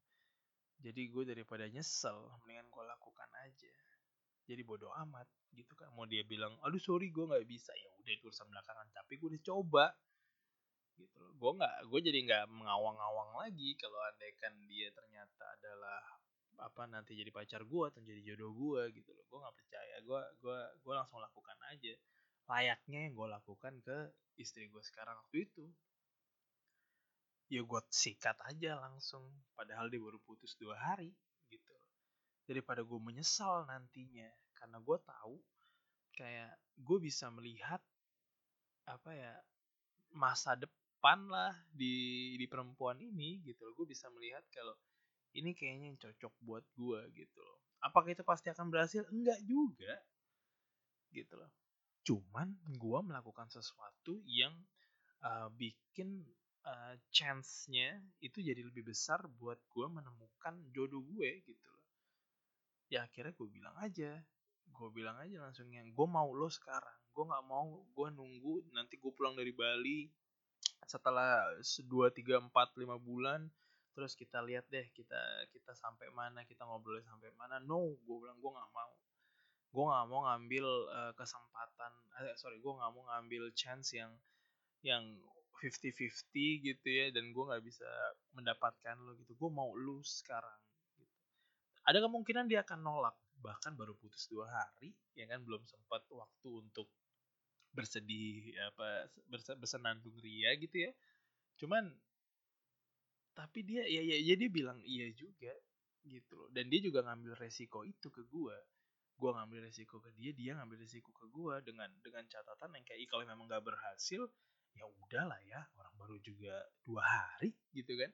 jadi 0.79 1.01
gue 1.11 1.23
daripada 1.27 1.67
nyesel 1.67 2.31
mendingan 2.47 2.71
gue 2.71 2.83
lakukan 2.87 3.31
aja 3.43 3.75
jadi 4.43 4.61
bodoh 4.65 4.91
amat 5.07 5.27
gitu 5.55 5.73
kan. 5.77 5.89
Mau 5.95 6.05
dia 6.09 6.23
bilang 6.27 6.53
aduh 6.65 6.81
sorry 6.81 7.09
gue 7.09 7.25
nggak 7.25 7.47
bisa. 7.47 7.71
Ya 7.75 7.89
udah 7.99 8.13
itu 8.13 8.27
urusan 8.27 8.47
belakangan 8.49 8.87
tapi 8.91 9.19
gue 9.19 9.27
udah 9.35 9.43
coba 9.43 9.85
gitu 10.99 11.17
loh. 11.23 11.33
Gue 11.37 11.51
nggak 11.59 11.75
gue 11.89 11.99
jadi 12.03 12.19
nggak 12.27 12.45
mengawang-awang 12.51 13.31
lagi 13.39 13.75
kalau 13.79 13.99
andaikan 14.13 14.53
dia 14.67 14.89
ternyata 14.91 15.43
adalah 15.59 16.01
apa 16.61 16.85
nanti 16.85 17.17
jadi 17.17 17.33
pacar 17.33 17.65
gue 17.65 17.83
atau 17.89 17.99
jadi 17.99 18.21
jodoh 18.33 18.51
gue 18.53 18.81
gitu 18.95 19.09
loh. 19.13 19.25
Gue 19.29 19.39
nggak 19.41 19.55
percaya 19.55 19.95
gue 20.03 20.21
gue 20.43 20.57
gue 20.83 20.93
langsung 20.93 21.19
lakukan 21.21 21.57
aja. 21.71 21.93
Layaknya 22.43 22.99
yang 23.07 23.13
gue 23.15 23.27
lakukan 23.31 23.73
ke 23.81 23.97
istri 24.35 24.67
gue 24.67 24.83
sekarang 24.83 25.15
waktu 25.15 25.47
itu. 25.47 25.65
Ya 27.51 27.61
gue 27.61 27.81
sikat 27.93 28.37
aja 28.49 28.81
langsung 28.81 29.21
padahal 29.53 29.87
dia 29.87 30.01
baru 30.01 30.17
putus 30.25 30.57
dua 30.57 30.73
hari 30.73 31.13
daripada 32.47 32.81
gue 32.83 32.99
menyesal 32.99 33.67
nantinya. 33.67 34.29
Karena 34.55 34.77
gue 34.79 34.97
tahu 35.03 35.35
kayak 36.13 36.53
gue 36.79 36.97
bisa 37.01 37.27
melihat 37.33 37.81
apa 38.83 39.11
ya 39.15 39.33
masa 40.13 40.59
depan 40.59 41.25
lah 41.31 41.55
di 41.71 42.35
di 42.37 42.45
perempuan 42.47 42.99
ini 42.99 43.41
gitu 43.43 43.63
loh. 43.67 43.73
Gue 43.75 43.91
bisa 43.91 44.07
melihat 44.13 44.43
kalau 44.53 44.75
ini 45.33 45.57
kayaknya 45.57 45.85
yang 45.93 45.99
cocok 45.99 46.33
buat 46.45 46.65
gue 46.77 47.01
gitu 47.17 47.39
loh. 47.41 47.59
Apakah 47.83 48.15
itu 48.15 48.23
pasti 48.23 48.47
akan 48.53 48.71
berhasil? 48.71 49.03
Enggak 49.11 49.41
juga 49.43 49.93
gitu 51.11 51.35
loh. 51.35 51.51
Cuman 52.03 52.55
gue 52.77 52.99
melakukan 53.03 53.47
sesuatu 53.51 54.19
yang 54.27 54.53
uh, 55.23 55.49
bikin 55.55 56.23
uh, 56.67 56.95
chance-nya 57.11 57.99
itu 58.23 58.39
jadi 58.39 58.63
lebih 58.63 58.87
besar 58.87 59.23
buat 59.39 59.59
gue 59.71 59.87
menemukan 59.87 60.55
jodoh 60.71 61.03
gue 61.03 61.43
gitu 61.43 61.72
ya 62.93 63.09
akhirnya 63.09 63.33
gue 63.33 63.49
bilang 63.49 63.75
aja. 63.81 64.21
Gue 64.69 64.89
bilang 64.93 65.17
aja 65.17 65.41
langsung 65.41 65.73
yang 65.73 65.89
gue 65.89 66.07
mau 66.07 66.29
lo 66.29 66.45
sekarang. 66.45 66.97
Gue 67.09 67.25
nggak 67.25 67.45
mau 67.49 67.81
gue 67.89 68.07
nunggu 68.13 68.69
nanti 68.77 69.01
gue 69.01 69.09
pulang 69.09 69.33
dari 69.33 69.49
Bali 69.49 70.05
setelah 70.85 71.49
dua 71.89 72.13
tiga 72.13 72.37
empat 72.37 72.77
lima 72.77 73.01
bulan. 73.01 73.49
Terus 73.97 74.13
kita 74.13 74.45
lihat 74.45 74.69
deh 74.69 74.85
kita 74.93 75.49
kita 75.49 75.73
sampai 75.73 76.13
mana 76.13 76.45
kita 76.45 76.61
ngobrol 76.69 77.01
sampai 77.01 77.33
mana. 77.33 77.57
No 77.57 77.97
gue 78.05 78.17
bilang 78.21 78.37
gue 78.37 78.51
nggak 78.53 78.71
mau. 78.73 78.93
Gue 79.73 79.83
nggak 79.89 80.05
mau 80.13 80.21
ngambil 80.29 80.65
uh, 80.93 81.13
kesempatan 81.17 81.91
eh, 82.21 82.37
sorry 82.37 82.61
gue 82.61 82.73
nggak 82.77 82.91
mau 82.93 83.03
ngambil 83.09 83.49
chance 83.57 83.97
yang 83.97 84.13
yang 84.85 85.01
50-50 85.63 86.67
gitu 86.67 86.87
ya 86.91 87.07
dan 87.09 87.31
gue 87.31 87.43
nggak 87.45 87.63
bisa 87.65 87.89
mendapatkan 88.37 89.01
lo 89.01 89.17
gitu. 89.17 89.33
Gue 89.33 89.49
mau 89.49 89.73
lu 89.73 90.01
sekarang. 90.05 90.61
Ada 91.83 91.99
kemungkinan 91.99 92.47
dia 92.47 92.63
akan 92.63 92.79
nolak 92.79 93.15
bahkan 93.43 93.75
baru 93.75 93.91
putus 93.99 94.31
dua 94.31 94.47
hari 94.47 94.95
ya 95.19 95.27
kan? 95.27 95.43
Belum 95.43 95.63
sempat 95.67 96.07
waktu 96.07 96.49
untuk 96.63 96.87
bersedih 97.73 98.53
apa 98.71 99.09
bersenandung 99.59 100.15
ria 100.23 100.55
gitu 100.55 100.87
ya. 100.87 100.91
Cuman 101.59 101.91
tapi 103.33 103.65
dia 103.65 103.83
ya 103.89 103.99
ya, 103.99 104.17
ya 104.21 104.35
dia 104.37 104.49
bilang 104.49 104.79
iya 104.85 105.09
juga 105.11 105.51
gitu 106.07 106.33
loh. 106.39 106.49
Dan 106.55 106.71
dia 106.71 106.79
juga 106.79 107.03
ngambil 107.03 107.35
resiko 107.35 107.83
itu 107.83 108.07
ke 108.07 108.23
gue 108.27 108.57
gue 109.13 109.29
ngambil 109.29 109.69
resiko 109.69 110.01
ke 110.01 110.09
dia 110.17 110.33
dia 110.33 110.57
ngambil 110.57 110.83
resiko 110.83 111.13
ke 111.13 111.29
gue 111.29 111.55
dengan 111.61 111.89
dengan 112.01 112.25
catatan 112.25 112.73
yang 112.73 112.85
kayak 112.85 113.05
kalau 113.07 113.23
memang 113.23 113.45
gak 113.45 113.61
berhasil 113.61 114.25
ya 114.73 114.89
udahlah 114.89 115.37
ya 115.45 115.61
orang 115.77 115.93
baru 116.01 116.17
juga 116.23 116.53
dua 116.81 117.03
hari 117.05 117.53
gitu 117.75 117.93
kan. 117.93 118.11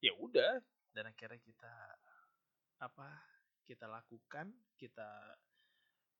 Ya 0.00 0.12
udah 0.16 0.60
dan 0.96 1.12
akhirnya 1.12 1.40
kita 1.40 1.72
apa 2.82 3.08
kita 3.64 3.88
lakukan 3.88 4.52
kita 4.76 5.08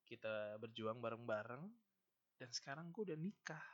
kita 0.07 0.57
berjuang 0.63 1.03
bareng-bareng 1.03 1.67
dan 2.39 2.49
sekarang 2.53 2.95
gue 2.95 3.13
udah 3.13 3.19
nikah. 3.19 3.67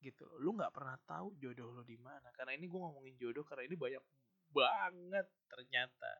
Gitu 0.00 0.24
loh. 0.24 0.38
Lu 0.40 0.50
nggak 0.56 0.72
pernah 0.72 0.96
tahu 1.04 1.36
jodoh 1.36 1.74
lo 1.74 1.82
di 1.84 2.00
mana. 2.00 2.32
Karena 2.32 2.56
ini 2.56 2.66
gue 2.66 2.80
ngomongin 2.80 3.14
jodoh 3.20 3.44
karena 3.44 3.68
ini 3.68 3.76
banyak 3.76 4.04
banget 4.46 5.26
ternyata 5.50 6.12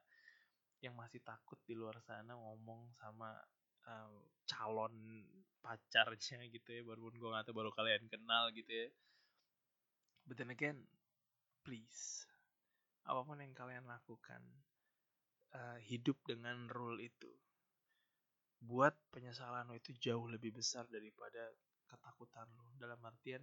yang 0.84 0.92
masih 0.92 1.24
takut 1.24 1.56
di 1.64 1.72
luar 1.72 1.96
sana 2.04 2.36
ngomong 2.36 2.92
sama 3.00 3.32
um, 3.88 4.28
calon 4.44 5.24
pacarnya 5.64 6.44
gitu 6.52 6.68
ya. 6.68 6.82
Baru 6.84 7.08
gue 7.08 7.30
nggak 7.32 7.48
tahu 7.48 7.56
baru 7.56 7.70
kalian 7.72 8.04
kenal 8.12 8.52
gitu 8.52 8.68
ya. 8.68 8.88
But 10.26 10.42
then 10.42 10.52
again 10.52 10.84
please 11.62 12.26
apa 13.06 13.22
pun 13.22 13.38
yang 13.38 13.54
kalian 13.54 13.86
lakukan 13.86 14.42
uh, 15.56 15.78
hidup 15.88 16.20
dengan 16.28 16.68
rule 16.68 17.00
itu. 17.00 17.32
Buat 18.60 18.96
penyesalan 19.12 19.68
lo 19.68 19.76
itu 19.76 19.96
jauh 19.96 20.28
lebih 20.28 20.52
besar 20.52 20.84
daripada 20.92 21.40
ketakutan 21.88 22.48
lo. 22.56 22.72
Dalam 22.76 23.00
artian 23.04 23.40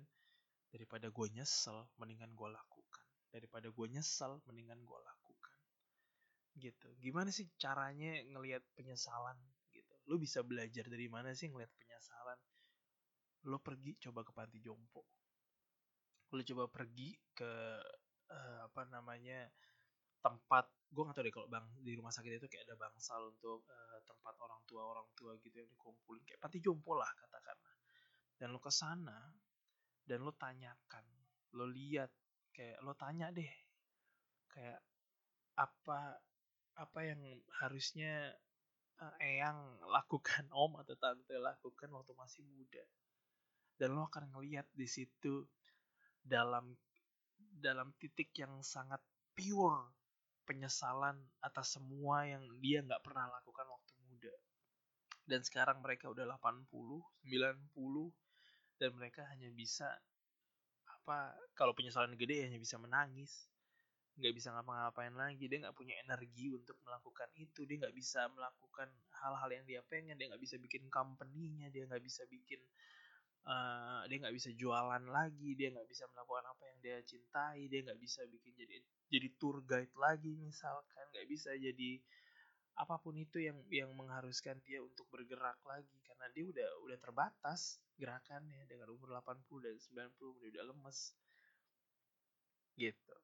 daripada 0.69 1.09
gue 1.09 1.27
nyesel 1.33 1.89
mendingan 1.97 2.33
gue 2.33 2.49
lakukan. 2.49 3.05
Daripada 3.33 3.69
gue 3.69 3.87
nyesel 3.89 4.41
mendingan 4.45 4.81
gue 4.81 4.99
lakukan. 4.99 5.57
Gitu. 6.53 6.87
Gimana 7.01 7.33
sih 7.33 7.49
caranya 7.57 8.21
ngelihat 8.29 8.61
penyesalan 8.77 9.37
gitu? 9.73 9.93
Lo 10.09 10.21
bisa 10.21 10.45
belajar 10.45 10.85
dari 10.85 11.09
mana 11.09 11.33
sih 11.33 11.49
ngeliat 11.49 11.71
penyesalan? 11.77 12.39
Lo 13.49 13.57
pergi 13.61 13.97
coba 14.01 14.21
ke 14.21 14.31
panti 14.33 14.61
jompo. 14.61 15.05
Lo 16.33 16.41
coba 16.41 16.65
pergi 16.69 17.13
ke 17.33 17.53
uh, 18.29 18.59
apa 18.65 18.81
namanya 18.89 19.49
tempat 20.21 20.65
gue 20.93 21.03
gak 21.09 21.17
tau 21.17 21.25
deh 21.25 21.33
kalau 21.33 21.49
bang 21.49 21.65
di 21.81 21.97
rumah 21.97 22.13
sakit 22.13 22.37
itu 22.37 22.45
kayak 22.45 22.69
ada 22.69 22.77
bangsal 22.77 23.33
untuk 23.33 23.65
uh, 23.65 23.99
tempat 24.05 24.37
orang 24.37 24.61
tua 24.69 24.93
orang 24.93 25.09
tua 25.17 25.33
gitu 25.41 25.57
yang 25.57 25.69
dikumpulin. 25.73 26.21
Kayak 26.21 26.39
panti 26.45 26.61
jompo 26.61 26.93
lah 26.93 27.09
katakanlah. 27.17 27.75
Dan 28.37 28.53
lo 28.53 28.61
ke 28.61 28.69
sana 28.69 29.17
dan 30.05 30.21
lo 30.21 30.31
tanyakan 30.37 31.05
lo 31.57 31.65
lihat 31.69 32.09
kayak 32.53 32.77
lo 32.85 32.93
tanya 32.93 33.33
deh 33.33 33.49
kayak 34.53 34.81
apa 35.57 36.21
apa 36.77 36.99
yang 37.05 37.21
harusnya 37.61 38.33
uh, 39.01 39.15
eyang 39.17 39.81
lakukan 39.89 40.45
om 40.63 40.77
atau 40.77 40.93
tante 40.97 41.33
lakukan 41.41 41.89
waktu 41.89 42.13
masih 42.13 42.45
muda. 42.45 42.85
Dan 43.73 43.97
lo 43.97 44.05
akan 44.05 44.29
ngelihat 44.37 44.69
di 44.77 44.85
situ 44.85 45.49
dalam 46.21 46.77
dalam 47.53 47.93
titik 47.97 48.29
yang 48.37 48.61
sangat 48.61 49.01
pure 49.33 50.02
penyesalan 50.43 51.15
atas 51.39 51.79
semua 51.79 52.27
yang 52.27 52.43
dia 52.59 52.83
nggak 52.83 53.03
pernah 53.03 53.27
lakukan 53.31 53.67
waktu 53.67 53.93
muda. 54.07 54.35
Dan 55.23 55.39
sekarang 55.43 55.79
mereka 55.79 56.11
udah 56.11 56.27
80 56.39 56.67
90 57.23 58.11
dan 58.79 58.89
mereka 58.99 59.23
hanya 59.31 59.47
bisa 59.55 59.87
apa 60.89 61.35
kalau 61.55 61.71
penyesalan 61.71 62.15
gede 62.19 62.47
hanya 62.47 62.59
bisa 62.59 62.75
menangis. 62.75 63.47
Nggak 64.13 64.33
bisa 64.37 64.53
ngapa-ngapain 64.53 65.15
lagi 65.15 65.49
dia 65.49 65.63
nggak 65.63 65.73
punya 65.73 65.95
energi 66.03 66.51
untuk 66.51 66.77
melakukan 66.85 67.31
itu. 67.39 67.65
Dia 67.65 67.87
nggak 67.87 67.95
bisa 67.95 68.27
melakukan 68.29 68.91
hal-hal 69.23 69.49
yang 69.49 69.65
dia 69.65 69.81
pengen 69.87 70.19
dia 70.19 70.27
nggak 70.29 70.43
bisa 70.43 70.59
bikin 70.59 70.91
company-nya 70.91 71.71
dia 71.71 71.87
nggak 71.87 72.03
bisa 72.03 72.27
bikin 72.27 72.59
uh, 73.47 74.01
dia 74.07 74.17
nggak 74.23 74.35
bisa 74.35 74.49
jualan 74.55 75.03
lagi 75.07 75.55
dia 75.55 75.71
nggak 75.71 75.87
bisa 75.87 76.07
melakukan 76.11 76.45
apa 76.47 76.63
yang 76.69 76.77
dia 76.79 76.97
cintai 77.03 77.67
dia 77.67 77.79
nggak 77.83 77.99
bisa 77.99 78.23
bikin 78.27 78.53
jadi 78.55 78.77
jadi 79.11 79.27
tour 79.39 79.63
guide 79.63 79.93
lagi 79.99 80.33
misalkan 80.39 81.05
nggak 81.11 81.27
bisa 81.27 81.51
jadi 81.55 81.99
apa 82.73 82.97
pun 82.97 83.13
itu 83.13 83.37
yang 83.37 83.61
yang 83.69 83.93
mengharuskan 83.93 84.57
dia 84.65 84.81
untuk 84.81 85.05
bergerak 85.13 85.61
lagi 85.61 85.97
karena 86.09 86.25
dia 86.33 86.45
udah 86.49 86.69
udah 86.89 86.97
terbatas 86.97 87.77
gerakannya 88.01 88.65
dengan 88.65 88.89
umur 88.89 89.13
80 89.21 89.45
dan 89.61 89.77
90 90.09 90.41
udah 90.41 90.49
udah 90.49 90.63
lemes. 90.73 91.13
Gitu. 92.73 93.15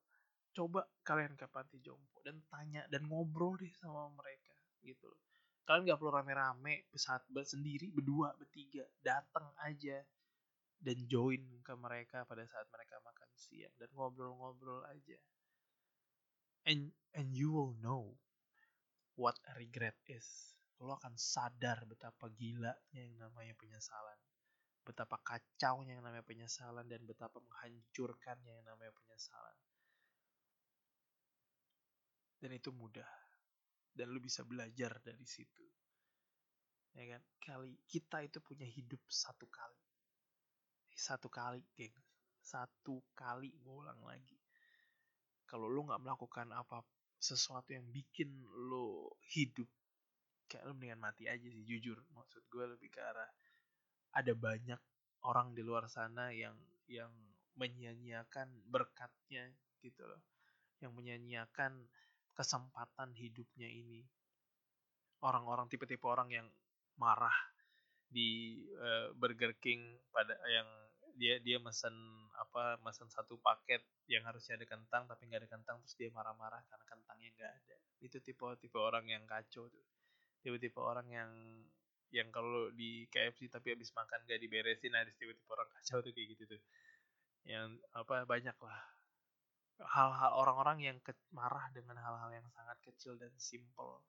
Coba 0.53 0.85
kalian 1.01 1.33
ke 1.33 1.49
panti 1.49 1.81
jompo 1.81 2.21
dan 2.21 2.37
tanya 2.53 2.85
dan 2.93 3.09
ngobrol 3.09 3.57
deh 3.57 3.73
sama 3.81 4.05
mereka 4.13 4.53
gitu 4.85 5.09
loh 5.09 5.28
kalian 5.69 5.85
nggak 5.85 5.99
perlu 6.01 6.09
rame-rame 6.17 6.89
saat 6.97 7.21
sendiri 7.29 7.93
berdua 7.93 8.33
bertiga 8.33 8.81
datang 9.05 9.53
aja 9.61 10.01
dan 10.81 10.97
join 11.05 11.45
ke 11.61 11.73
mereka 11.77 12.25
pada 12.25 12.41
saat 12.49 12.65
mereka 12.73 12.97
makan 13.05 13.29
siang 13.37 13.75
dan 13.77 13.93
ngobrol-ngobrol 13.93 14.81
aja 14.89 15.21
and 16.65 16.89
and 17.13 17.37
you 17.37 17.53
will 17.53 17.77
know 17.85 18.17
what 19.13 19.37
regret 19.61 19.93
is 20.09 20.57
lo 20.81 20.97
akan 20.97 21.13
sadar 21.13 21.85
betapa 21.85 22.33
gilanya 22.33 22.73
yang 22.97 23.21
namanya 23.21 23.53
penyesalan 23.53 24.17
betapa 24.89 25.21
kacaunya 25.21 25.93
yang 25.93 26.01
namanya 26.01 26.25
penyesalan 26.25 26.89
dan 26.89 27.05
betapa 27.05 27.37
menghancurkannya 27.37 28.57
yang 28.57 28.65
namanya 28.65 28.89
penyesalan. 28.97 29.57
Dan 32.41 32.57
itu 32.57 32.73
mudah. 32.73 33.28
Dan 33.93 34.13
lu 34.13 34.19
bisa 34.23 34.45
belajar 34.47 34.97
dari 35.03 35.25
situ. 35.25 35.65
Ya 36.95 37.17
kan? 37.17 37.21
Kali 37.39 37.77
kita 37.89 38.23
itu 38.23 38.39
punya 38.39 38.65
hidup 38.65 39.01
satu 39.09 39.45
kali. 39.49 39.79
Satu 40.93 41.31
kali, 41.31 41.63
geng. 41.75 41.95
Satu 42.39 43.03
kali 43.15 43.55
gue 43.55 43.81
lagi. 44.03 44.39
Kalau 45.47 45.65
lu 45.71 45.87
nggak 45.87 46.01
melakukan 46.01 46.51
apa 46.53 46.83
sesuatu 47.19 47.75
yang 47.75 47.83
bikin 47.91 48.31
lo 48.71 49.19
hidup 49.35 49.67
kayak 50.49 50.65
lu 50.65 50.73
mendingan 50.73 51.03
mati 51.03 51.27
aja 51.27 51.45
sih 51.45 51.67
jujur 51.67 51.99
maksud 52.15 52.41
gue 52.49 52.65
lebih 52.73 52.89
ke 52.89 53.03
arah 53.03 53.29
ada 54.17 54.33
banyak 54.33 54.81
orang 55.27 55.53
di 55.53 55.61
luar 55.61 55.85
sana 55.91 56.33
yang 56.33 56.57
yang 56.89 57.11
menyia-nyiakan 57.59 58.49
berkatnya 58.65 59.51
gitu 59.83 60.07
loh 60.07 60.23
yang 60.79 60.95
menyia-nyiakan 60.95 61.85
kesempatan 62.39 63.11
hidupnya 63.19 63.67
ini. 63.67 64.07
Orang-orang 65.19 65.67
tipe-tipe 65.67 66.07
orang 66.07 66.31
yang 66.31 66.47
marah 66.95 67.35
di 68.07 68.63
uh, 68.79 69.11
Burger 69.19 69.59
King 69.59 69.99
pada 70.15 70.39
yang 70.47 70.67
dia 71.19 71.35
dia 71.43 71.59
mesen 71.59 71.91
apa 72.39 72.79
mesen 72.79 73.11
satu 73.11 73.35
paket 73.43 73.83
yang 74.07 74.23
harusnya 74.23 74.55
ada 74.55 74.63
kentang 74.63 75.03
tapi 75.03 75.27
nggak 75.27 75.43
ada 75.43 75.51
kentang 75.51 75.83
terus 75.83 75.99
dia 75.99 76.07
marah-marah 76.15 76.63
karena 76.71 76.85
kentangnya 76.87 77.29
nggak 77.35 77.51
ada. 77.51 77.77
Itu 77.99 78.23
tipe 78.23 78.47
tipe 78.63 78.79
orang 78.79 79.03
yang 79.11 79.27
kacau 79.27 79.67
tuh. 79.67 79.85
Tipe-tipe 80.39 80.79
orang 80.79 81.11
yang 81.11 81.31
yang 82.15 82.31
kalau 82.31 82.71
di 82.71 83.03
KFC 83.11 83.51
tapi 83.51 83.75
habis 83.75 83.91
makan 83.93 84.25
gak 84.25 84.41
diberesin 84.41 84.95
ada 84.97 85.11
tiba-tiba 85.13 85.51
orang 85.53 85.69
kacau 85.77 85.99
tuh 85.99 86.15
kayak 86.15 86.27
gitu 86.33 86.55
tuh. 86.55 86.61
Yang 87.43 87.83
apa 87.91 88.23
banyak 88.23 88.55
lah 88.63 88.79
hal-hal 89.79 90.31
orang-orang 90.35 90.77
yang 90.83 90.97
ke, 90.99 91.15
marah 91.31 91.71
dengan 91.71 91.95
hal-hal 91.99 92.29
yang 92.35 92.47
sangat 92.51 92.77
kecil 92.83 93.15
dan 93.15 93.31
simple. 93.39 94.03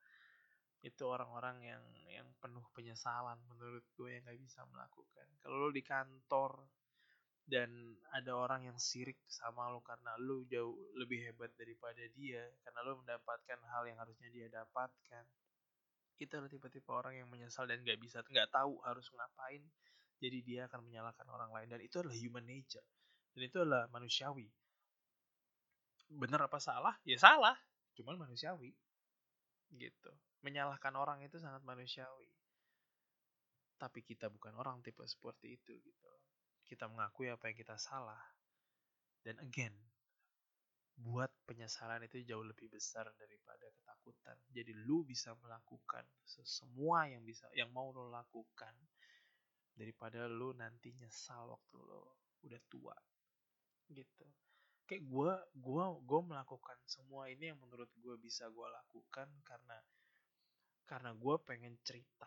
Itu 0.80 1.12
orang-orang 1.12 1.62
yang 1.62 1.84
yang 2.08 2.28
penuh 2.40 2.64
penyesalan 2.72 3.38
menurut 3.46 3.84
gue 3.94 4.08
yang 4.10 4.24
gak 4.26 4.40
bisa 4.40 4.64
melakukan. 4.66 5.26
Kalau 5.44 5.56
lo 5.56 5.68
di 5.70 5.84
kantor 5.84 6.64
dan 7.50 7.98
ada 8.14 8.32
orang 8.36 8.70
yang 8.70 8.78
sirik 8.78 9.18
sama 9.26 9.70
lo 9.70 9.82
karena 9.82 10.14
lo 10.22 10.46
jauh 10.46 10.94
lebih 10.94 11.26
hebat 11.26 11.50
daripada 11.58 11.98
dia 12.14 12.46
karena 12.62 12.86
lo 12.86 13.02
mendapatkan 13.02 13.58
hal 13.74 13.90
yang 13.90 13.98
harusnya 13.98 14.30
dia 14.30 14.46
dapatkan 14.46 15.26
kita 16.14 16.38
adalah 16.38 16.52
tipe-tipe 16.52 16.86
orang 16.94 17.18
yang 17.18 17.26
menyesal 17.26 17.66
dan 17.66 17.82
nggak 17.82 17.98
bisa 17.98 18.22
nggak 18.22 18.54
tahu 18.54 18.78
harus 18.86 19.08
ngapain 19.10 19.66
jadi 20.20 20.38
dia 20.44 20.60
akan 20.68 20.84
menyalahkan 20.84 21.26
orang 21.32 21.50
lain. 21.50 21.68
Dan 21.72 21.80
itu 21.80 21.96
adalah 21.96 22.14
human 22.14 22.44
nature. 22.44 22.84
Dan 23.32 23.48
itu 23.48 23.56
adalah 23.56 23.88
manusiawi 23.88 24.46
benar 26.10 26.50
apa 26.50 26.58
salah 26.58 26.94
ya 27.06 27.16
salah 27.16 27.54
cuman 27.94 28.18
manusiawi 28.18 28.74
gitu 29.74 30.12
menyalahkan 30.42 30.94
orang 30.98 31.22
itu 31.22 31.38
sangat 31.38 31.62
manusiawi 31.62 32.30
tapi 33.78 34.02
kita 34.02 34.28
bukan 34.28 34.52
orang 34.58 34.82
tipe 34.82 35.00
seperti 35.06 35.56
itu 35.56 35.72
gitu 35.78 36.12
kita 36.66 36.90
mengakui 36.90 37.30
apa 37.30 37.50
yang 37.50 37.56
kita 37.56 37.78
salah 37.78 38.20
dan 39.22 39.38
again 39.38 39.74
buat 41.00 41.32
penyesalan 41.48 42.04
itu 42.04 42.20
jauh 42.28 42.44
lebih 42.44 42.68
besar 42.68 43.08
daripada 43.16 43.64
ketakutan. 43.72 44.36
Jadi 44.52 44.76
lu 44.84 45.00
bisa 45.08 45.32
melakukan 45.40 46.04
semua 46.44 47.08
yang 47.08 47.24
bisa 47.24 47.48
yang 47.56 47.72
mau 47.72 47.88
lo 47.88 48.12
lakukan 48.12 48.76
daripada 49.72 50.28
lu 50.28 50.52
nanti 50.52 50.92
nyesal 50.92 51.56
waktu 51.56 51.76
lo 51.80 52.20
udah 52.44 52.60
tua. 52.68 52.96
Gitu. 53.88 54.26
Kayak 54.90 55.06
gue 55.06 55.32
gua 55.62 55.94
gue 56.02 56.20
melakukan 56.26 56.78
semua 56.90 57.30
ini 57.30 57.54
yang 57.54 57.58
menurut 57.62 57.86
gue 58.02 58.18
bisa 58.18 58.50
gue 58.50 58.66
lakukan 58.66 59.30
karena 59.46 59.78
karena 60.82 61.14
gue 61.14 61.36
pengen 61.46 61.78
cerita 61.86 62.26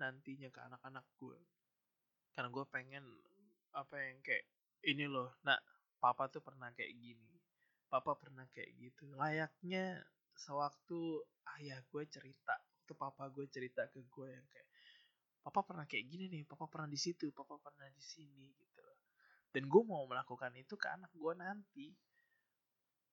nantinya 0.00 0.48
ke 0.48 0.60
anak-anak 0.64 1.04
gue. 1.20 1.36
Karena 2.32 2.48
gue 2.48 2.64
pengen 2.72 3.04
apa 3.76 4.00
yang 4.00 4.24
kayak 4.24 4.48
ini 4.88 5.04
loh, 5.04 5.36
nak 5.44 5.60
papa 6.00 6.32
tuh 6.32 6.40
pernah 6.40 6.72
kayak 6.72 6.96
gini 6.96 7.30
papa 7.90 8.14
pernah 8.14 8.46
kayak 8.54 8.70
gitu 8.78 9.10
layaknya 9.18 9.98
sewaktu 10.32 11.26
ayah 11.58 11.82
gue 11.90 12.06
cerita 12.06 12.54
waktu 12.56 12.94
papa 12.94 13.26
gue 13.34 13.46
cerita 13.50 13.90
ke 13.90 14.00
gue 14.06 14.28
yang 14.30 14.46
kayak 14.48 14.68
papa 15.42 15.60
pernah 15.66 15.84
kayak 15.90 16.06
gini 16.06 16.30
nih 16.30 16.42
papa 16.46 16.70
pernah 16.70 16.86
di 16.86 16.96
situ 16.96 17.34
papa 17.34 17.58
pernah 17.58 17.90
di 17.90 18.00
sini 18.00 18.46
gitu 18.54 18.79
dan 19.50 19.66
gue 19.66 19.82
mau 19.82 20.06
melakukan 20.06 20.54
itu 20.56 20.74
ke 20.78 20.86
anak 20.86 21.10
gue 21.14 21.32
nanti 21.36 21.86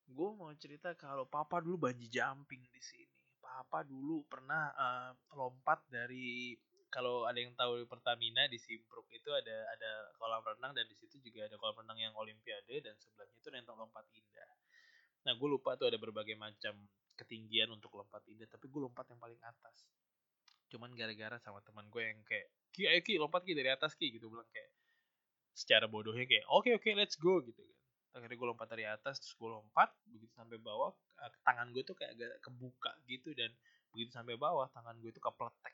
gue 0.07 0.29
mau 0.33 0.49
cerita 0.55 0.95
kalau 0.95 1.27
papa 1.27 1.59
dulu 1.59 1.89
banji 1.89 2.07
jumping 2.07 2.63
di 2.71 2.81
sini 2.81 3.17
papa 3.41 3.83
dulu 3.83 4.23
pernah 4.27 4.71
uh, 4.73 5.11
lompat 5.35 5.83
dari 5.89 6.55
kalau 6.87 7.27
ada 7.27 7.35
yang 7.35 7.51
tahu 7.51 7.83
Pertamina 7.83 8.47
di 8.47 8.55
Simpruk 8.55 9.11
itu 9.11 9.27
ada 9.27 9.67
ada 9.75 9.91
kolam 10.15 10.39
renang 10.39 10.71
dan 10.71 10.87
di 10.87 10.95
situ 10.95 11.19
juga 11.19 11.43
ada 11.43 11.59
kolam 11.59 11.83
renang 11.83 11.99
yang 11.99 12.13
olimpiade 12.15 12.79
dan 12.79 12.95
sebelahnya 12.95 13.35
itu 13.35 13.51
ada 13.51 13.75
lompat 13.75 14.07
indah 14.15 14.51
Nah 15.27 15.35
gue 15.35 15.49
lupa 15.51 15.75
tuh 15.75 15.91
ada 15.91 15.99
berbagai 15.99 16.39
macam 16.39 16.71
ketinggian 17.19 17.67
untuk 17.75 17.91
lompat 17.99 18.23
indah, 18.31 18.47
tapi 18.47 18.71
gue 18.71 18.79
lompat 18.79 19.11
yang 19.11 19.19
paling 19.19 19.41
atas. 19.43 19.83
Cuman 20.71 20.95
gara-gara 20.95 21.35
sama 21.43 21.59
teman 21.59 21.91
gue 21.91 21.99
yang 21.99 22.23
kayak, 22.23 22.47
Ki, 22.71 22.87
ayo 22.87 23.03
Ki, 23.03 23.19
lompat 23.19 23.43
Ki 23.43 23.51
dari 23.51 23.67
atas 23.67 23.91
Ki, 23.99 24.07
gitu. 24.07 24.31
Bilang 24.31 24.47
kayak, 24.47 24.71
secara 25.57 25.89
bodohnya 25.89 26.29
kayak, 26.29 26.45
oke 26.53 26.69
okay, 26.69 26.71
oke 26.77 26.85
okay, 26.85 26.93
let's 26.93 27.17
go, 27.17 27.41
gitu 27.41 27.57
kan. 27.57 27.77
Akhirnya 28.21 28.37
gue 28.37 28.47
lompat 28.53 28.67
dari 28.69 28.85
atas, 28.85 29.17
terus 29.17 29.33
gue 29.33 29.49
lompat, 29.49 29.89
begitu 30.05 30.29
sampai 30.37 30.61
bawah, 30.61 30.93
eh, 31.25 31.31
tangan 31.41 31.73
gue 31.73 31.81
tuh 31.81 31.97
kayak 31.97 32.13
agak 32.13 32.37
kebuka 32.45 32.93
gitu, 33.09 33.33
dan 33.33 33.49
begitu 33.89 34.13
sampai 34.13 34.37
bawah, 34.37 34.69
tangan 34.69 34.93
gue 35.01 35.09
tuh 35.09 35.23
kepletek. 35.25 35.73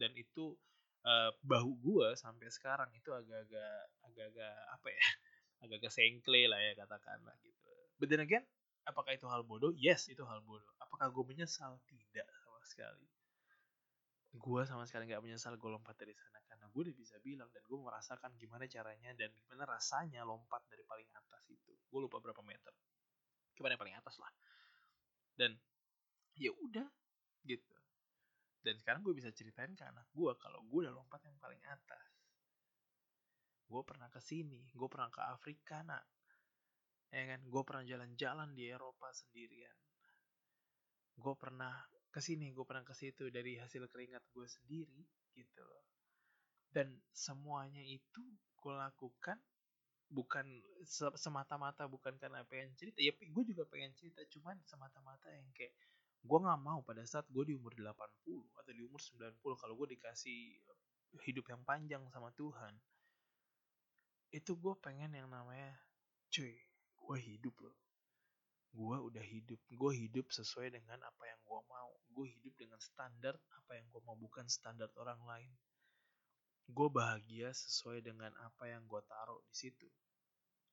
dan 0.00 0.08
itu 0.16 0.56
uh, 1.04 1.30
bahu 1.44 1.76
gue 1.84 2.08
sampai 2.16 2.48
sekarang 2.48 2.88
itu 2.96 3.12
agak-agak 3.12 3.76
agak-agak 4.08 4.56
apa 4.72 4.88
ya 4.88 5.04
agak-agak 5.68 5.92
sengkle 5.92 6.42
lah 6.48 6.58
ya 6.58 6.72
katakanlah 6.78 7.36
gitu. 7.44 7.70
But 8.00 8.08
then 8.08 8.24
again 8.24 8.42
apakah 8.88 9.14
itu 9.14 9.28
hal 9.28 9.44
bodoh? 9.46 9.76
Yes 9.76 10.08
itu 10.08 10.24
hal 10.24 10.42
bodoh. 10.42 10.66
Apakah 10.80 11.12
gue 11.12 11.24
menyesal? 11.28 11.78
Tidak 11.86 12.26
sama 12.26 12.60
sekali 12.64 13.06
gue 14.32 14.62
sama 14.64 14.88
sekali 14.88 15.12
nggak 15.12 15.20
menyesal 15.20 15.60
gue 15.60 15.68
lompat 15.68 15.92
dari 16.00 16.16
sana 16.16 16.40
karena 16.48 16.64
gue 16.72 16.80
udah 16.88 16.96
bisa 16.96 17.20
bilang 17.20 17.52
dan 17.52 17.60
gue 17.68 17.78
merasakan 17.78 18.32
gimana 18.40 18.64
caranya 18.64 19.12
dan 19.12 19.28
gimana 19.36 19.68
rasanya 19.68 20.24
lompat 20.24 20.64
dari 20.72 20.80
paling 20.88 21.08
atas 21.12 21.42
itu. 21.52 21.72
Gue 21.92 22.00
lupa 22.00 22.16
berapa 22.16 22.40
meter. 22.40 22.72
Gimana 23.52 23.76
paling 23.76 23.92
atas 23.92 24.16
lah. 24.16 24.32
Dan 25.36 25.52
ya 26.40 26.48
udah 26.48 26.88
gitu. 27.44 27.76
Dan 28.64 28.80
sekarang 28.80 29.04
gue 29.04 29.12
bisa 29.12 29.28
ceritain 29.36 29.76
ke 29.76 29.84
anak 29.84 30.08
gue 30.16 30.32
kalau 30.40 30.64
gue 30.64 30.80
udah 30.88 30.94
lompat 30.96 31.20
yang 31.28 31.36
paling 31.36 31.60
atas. 31.68 32.08
Gue 33.68 33.84
pernah 33.84 34.08
ke 34.08 34.20
sini 34.24 34.64
gue 34.72 34.88
pernah 34.88 35.12
ke 35.12 35.20
Afrika 35.28 35.84
nak. 35.84 36.08
Ya 37.12 37.36
kan? 37.36 37.44
Gue 37.44 37.62
pernah 37.68 37.84
jalan-jalan 37.84 38.56
di 38.56 38.72
Eropa 38.72 39.12
sendirian. 39.12 39.76
Gue 41.20 41.36
pernah 41.36 41.84
ke 42.12 42.20
sini 42.20 42.52
gue 42.52 42.64
pernah 42.68 42.84
ke 42.84 42.92
situ 42.92 43.32
dari 43.32 43.56
hasil 43.56 43.88
keringat 43.88 44.20
gue 44.36 44.44
sendiri 44.44 45.00
gitu 45.32 45.60
loh. 45.64 45.84
Dan 46.68 46.92
semuanya 47.12 47.80
itu 47.80 48.20
gue 48.60 48.74
lakukan 48.76 49.40
bukan 50.12 50.44
semata-mata 51.16 51.88
bukan 51.88 52.12
karena 52.20 52.44
pengen 52.44 52.76
cerita 52.76 53.00
ya 53.00 53.16
gue 53.16 53.44
juga 53.48 53.64
pengen 53.64 53.96
cerita 53.96 54.20
cuman 54.28 54.60
semata-mata 54.68 55.32
yang 55.32 55.48
kayak 55.56 55.72
gue 56.20 56.38
nggak 56.38 56.60
mau 56.60 56.84
pada 56.84 57.00
saat 57.08 57.24
gue 57.32 57.48
di 57.48 57.56
umur 57.56 57.72
80 57.72 57.96
atau 58.60 58.72
di 58.76 58.84
umur 58.84 59.00
90 59.00 59.40
kalau 59.40 59.74
gue 59.74 59.96
dikasih 59.96 60.60
hidup 61.24 61.48
yang 61.48 61.64
panjang 61.64 62.04
sama 62.12 62.28
Tuhan 62.36 62.76
itu 64.36 64.52
gue 64.52 64.74
pengen 64.84 65.16
yang 65.16 65.32
namanya 65.32 65.80
cuy 66.28 66.60
gue 67.00 67.16
hidup 67.18 67.56
loh 67.64 67.76
gue 68.72 68.96
udah 69.04 69.20
hidup 69.20 69.60
gue 69.68 69.92
hidup 69.92 70.26
sesuai 70.32 70.72
dengan 70.72 70.96
apa 71.04 71.24
yang 71.28 71.40
gue 71.44 71.60
mau. 71.68 71.92
Gue 72.12 72.32
hidup 72.32 72.56
dengan 72.56 72.80
standar 72.80 73.36
apa 73.52 73.76
yang 73.76 73.86
gue 73.92 74.00
mau 74.04 74.16
bukan 74.16 74.48
standar 74.48 74.88
orang 74.96 75.20
lain. 75.28 75.52
Gue 76.72 76.88
bahagia 76.88 77.52
sesuai 77.52 78.00
dengan 78.00 78.32
apa 78.40 78.64
yang 78.72 78.88
gue 78.88 79.02
taruh 79.04 79.44
di 79.44 79.54
situ. 79.56 79.88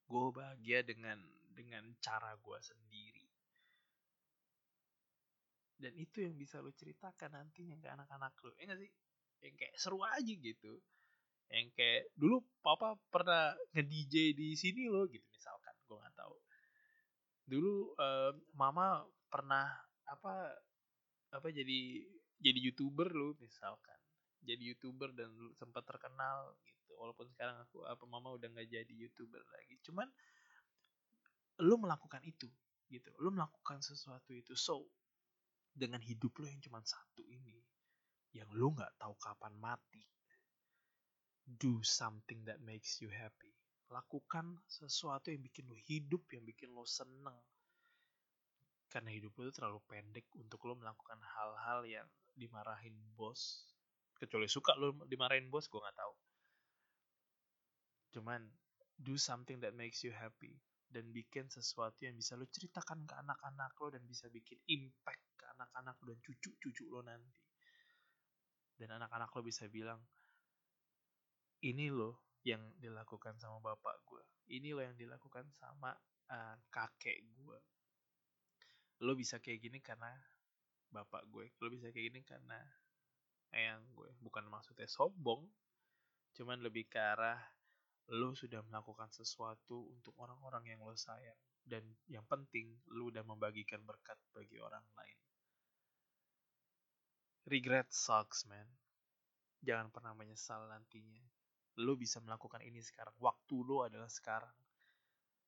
Gue 0.08 0.32
bahagia 0.32 0.80
dengan 0.88 1.20
dengan 1.52 1.84
cara 2.00 2.40
gue 2.40 2.60
sendiri. 2.64 3.28
Dan 5.80 5.96
itu 5.96 6.24
yang 6.24 6.36
bisa 6.36 6.60
lo 6.60 6.72
ceritakan 6.76 7.36
nantinya 7.36 7.80
ke 7.80 7.88
anak-anak 7.88 8.36
lo 8.44 8.52
ya 8.60 8.72
gak 8.72 8.80
sih? 8.80 8.92
Yang 9.44 9.56
kayak 9.60 9.76
seru 9.76 10.00
aja 10.04 10.34
gitu. 10.40 10.74
Yang 11.52 11.68
kayak 11.76 12.04
dulu 12.16 12.44
papa 12.64 12.96
pernah 13.12 13.56
nge 13.76 13.84
DJ 13.84 14.16
di 14.36 14.56
sini 14.56 14.88
lo 14.88 15.04
gitu 15.08 15.24
misalkan 15.36 15.76
gue 15.88 15.98
nggak 16.00 16.16
tahu 16.16 16.36
dulu 17.50 17.98
um, 17.98 18.34
mama 18.54 19.02
pernah 19.28 19.66
apa 20.06 20.54
apa 21.34 21.48
jadi 21.50 22.06
jadi 22.40 22.60
youtuber 22.70 23.10
lo 23.12 23.36
misalkan. 23.42 23.98
Jadi 24.40 24.72
youtuber 24.72 25.12
dan 25.12 25.34
sempat 25.60 25.84
terkenal 25.84 26.56
gitu. 26.64 26.96
Walaupun 26.96 27.28
sekarang 27.36 27.60
aku 27.60 27.84
apa 27.84 28.06
mama 28.08 28.32
udah 28.38 28.48
nggak 28.48 28.70
jadi 28.72 28.94
youtuber 28.94 29.44
lagi. 29.52 29.76
Cuman 29.84 30.08
lo 31.60 31.76
melakukan 31.76 32.24
itu 32.24 32.48
gitu. 32.88 33.12
Lo 33.20 33.36
melakukan 33.36 33.84
sesuatu 33.84 34.32
itu. 34.32 34.56
So 34.56 34.88
dengan 35.76 36.00
hidup 36.00 36.40
lo 36.40 36.48
yang 36.48 36.64
cuma 36.64 36.80
satu 36.82 37.28
ini 37.28 37.60
yang 38.34 38.50
lo 38.54 38.72
nggak 38.74 38.96
tahu 39.02 39.14
kapan 39.18 39.54
mati 39.58 40.06
do 41.50 41.82
something 41.82 42.46
that 42.46 42.62
makes 42.62 43.02
you 43.02 43.10
happy 43.10 43.59
lakukan 43.90 44.58
sesuatu 44.70 45.34
yang 45.34 45.42
bikin 45.42 45.66
lo 45.66 45.78
hidup 45.90 46.26
yang 46.34 46.46
bikin 46.46 46.70
lo 46.74 46.86
seneng. 46.86 47.36
Karena 48.90 49.14
hidup 49.14 49.38
lo 49.38 49.50
itu 49.50 49.54
terlalu 49.58 49.82
pendek 49.86 50.26
untuk 50.38 50.66
lo 50.66 50.78
melakukan 50.78 51.22
hal-hal 51.22 51.86
yang 51.86 52.08
dimarahin 52.34 52.96
bos. 53.14 53.70
Kecuali 54.18 54.50
suka 54.50 54.78
lo 54.78 54.94
dimarahin 55.06 55.50
bos 55.50 55.70
gue 55.70 55.82
nggak 55.82 55.98
tahu. 55.98 56.14
Cuman 58.18 58.42
do 58.98 59.18
something 59.18 59.62
that 59.62 59.78
makes 59.78 60.02
you 60.02 60.14
happy 60.14 60.58
dan 60.90 61.06
bikin 61.14 61.46
sesuatu 61.50 62.02
yang 62.02 62.18
bisa 62.18 62.34
lo 62.34 62.50
ceritakan 62.50 63.06
ke 63.06 63.14
anak-anak 63.14 63.74
lo 63.78 63.88
dan 63.94 64.02
bisa 64.10 64.26
bikin 64.34 64.58
impact 64.66 65.30
anak-anak 65.60 66.00
dan 66.08 66.18
cucu-cucu 66.24 66.88
lo 66.88 67.04
nanti. 67.04 67.44
Dan 68.80 68.96
anak-anak 68.96 69.28
lo 69.36 69.42
bisa 69.44 69.68
bilang, 69.68 70.00
ini 71.68 71.92
lo 71.92 72.29
yang 72.48 72.62
dilakukan 72.80 73.36
sama 73.38 73.60
bapak 73.60 73.96
gue. 74.08 74.24
Ini 74.56 74.74
lo 74.74 74.82
yang 74.82 74.96
dilakukan 74.96 75.46
sama 75.60 75.92
uh, 76.32 76.56
kakek 76.72 77.20
gue. 77.36 77.60
Lo 79.04 79.16
bisa 79.16 79.40
kayak 79.40 79.60
gini 79.60 79.80
karena 79.80 80.12
bapak 80.92 81.28
gue. 81.28 81.52
Lo 81.60 81.68
bisa 81.68 81.92
kayak 81.92 82.06
gini 82.14 82.22
karena 82.24 82.60
eyang 83.52 83.84
gue. 83.94 84.10
Bukan 84.24 84.48
maksudnya 84.48 84.88
sombong, 84.88 85.44
cuman 86.40 86.64
lebih 86.64 86.88
ke 86.88 87.00
arah 87.00 87.40
lo 88.10 88.34
sudah 88.34 88.66
melakukan 88.66 89.12
sesuatu 89.14 89.86
untuk 89.94 90.18
orang-orang 90.18 90.66
yang 90.74 90.82
lo 90.82 90.98
sayang 90.98 91.38
dan 91.62 91.86
yang 92.10 92.26
penting 92.26 92.74
lo 92.90 93.14
udah 93.14 93.22
membagikan 93.22 93.86
berkat 93.86 94.18
bagi 94.34 94.58
orang 94.58 94.82
lain 94.98 95.20
regret 97.46 97.86
sucks 97.94 98.50
man 98.50 98.66
jangan 99.62 99.94
pernah 99.94 100.18
menyesal 100.18 100.66
nantinya 100.74 101.22
lo 101.80 101.96
bisa 101.96 102.20
melakukan 102.20 102.60
ini 102.62 102.84
sekarang. 102.84 103.16
Waktu 103.24 103.56
lo 103.64 103.88
adalah 103.88 104.12
sekarang. 104.12 104.54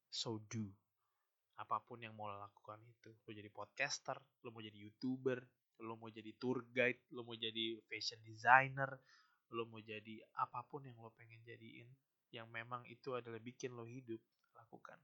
So 0.07 0.39
do. 0.47 0.65
Apa 1.59 1.83
pun 1.83 2.01
yang 2.01 2.15
mau 2.15 2.31
lo 2.31 2.39
lakukan 2.39 2.79
itu. 2.87 3.11
Lo 3.11 3.31
jadi 3.31 3.51
podcaster 3.51 4.17
lo 4.43 4.55
mau 4.55 4.63
jadi 4.63 4.79
youtuber 4.79 5.43
lo 5.81 5.97
mau 5.97 6.13
jadi 6.13 6.29
tour 6.37 6.61
guide 6.69 7.09
lo 7.17 7.25
mau 7.25 7.33
jadi 7.33 7.73
fashion 7.89 8.21
designer 8.21 9.01
lo 9.51 9.65
mau 9.65 9.81
jadi 9.81 10.21
apa 10.37 10.61
pun 10.69 10.85
yang 10.85 10.95
lo 11.01 11.09
pengen 11.17 11.41
jadiin 11.41 11.89
yang 12.31 12.47
memang 12.47 12.85
itu 12.87 13.11
adalah 13.11 13.41
bikin 13.43 13.75
lo 13.75 13.83
hidup 13.83 14.21
lakukan. 14.55 14.95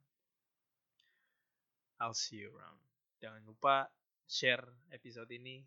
I'll 2.00 2.16
see 2.16 2.46
you 2.46 2.56
around. 2.56 2.80
Jangan 3.20 3.44
lupa 3.44 3.90
share 4.24 4.63
episode 4.94 5.28
ini 5.34 5.66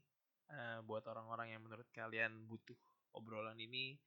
uh, 0.49 0.81
buat 0.87 1.05
orang-orang 1.05 1.53
yang 1.53 1.61
menurut 1.61 1.85
kalian 1.92 2.49
butuh 2.49 2.79
obrolan 3.12 3.59
ini 3.61 3.99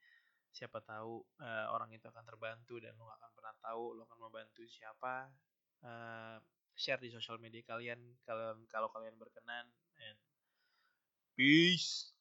siapa 0.54 0.80
tahu 0.86 1.26
uh, 1.42 1.66
orang 1.74 1.90
itu 1.98 2.06
akan 2.06 2.22
terbantu 2.22 2.78
dan 2.78 2.94
lo 2.94 3.10
akan 3.10 3.30
pernah 3.34 3.54
tahu 3.58 3.98
lo 3.98 4.06
akan 4.06 4.30
membantu 4.30 4.62
siapa 4.70 5.34
uh, 5.82 6.38
share 6.78 7.02
di 7.02 7.10
sosial 7.10 7.42
media 7.42 7.66
kalian 7.66 7.98
kalau 8.22 8.62
kalau 8.70 8.90
kalian 8.94 9.18
berkenan 9.18 9.66
and 9.98 10.20
peace 11.34 12.13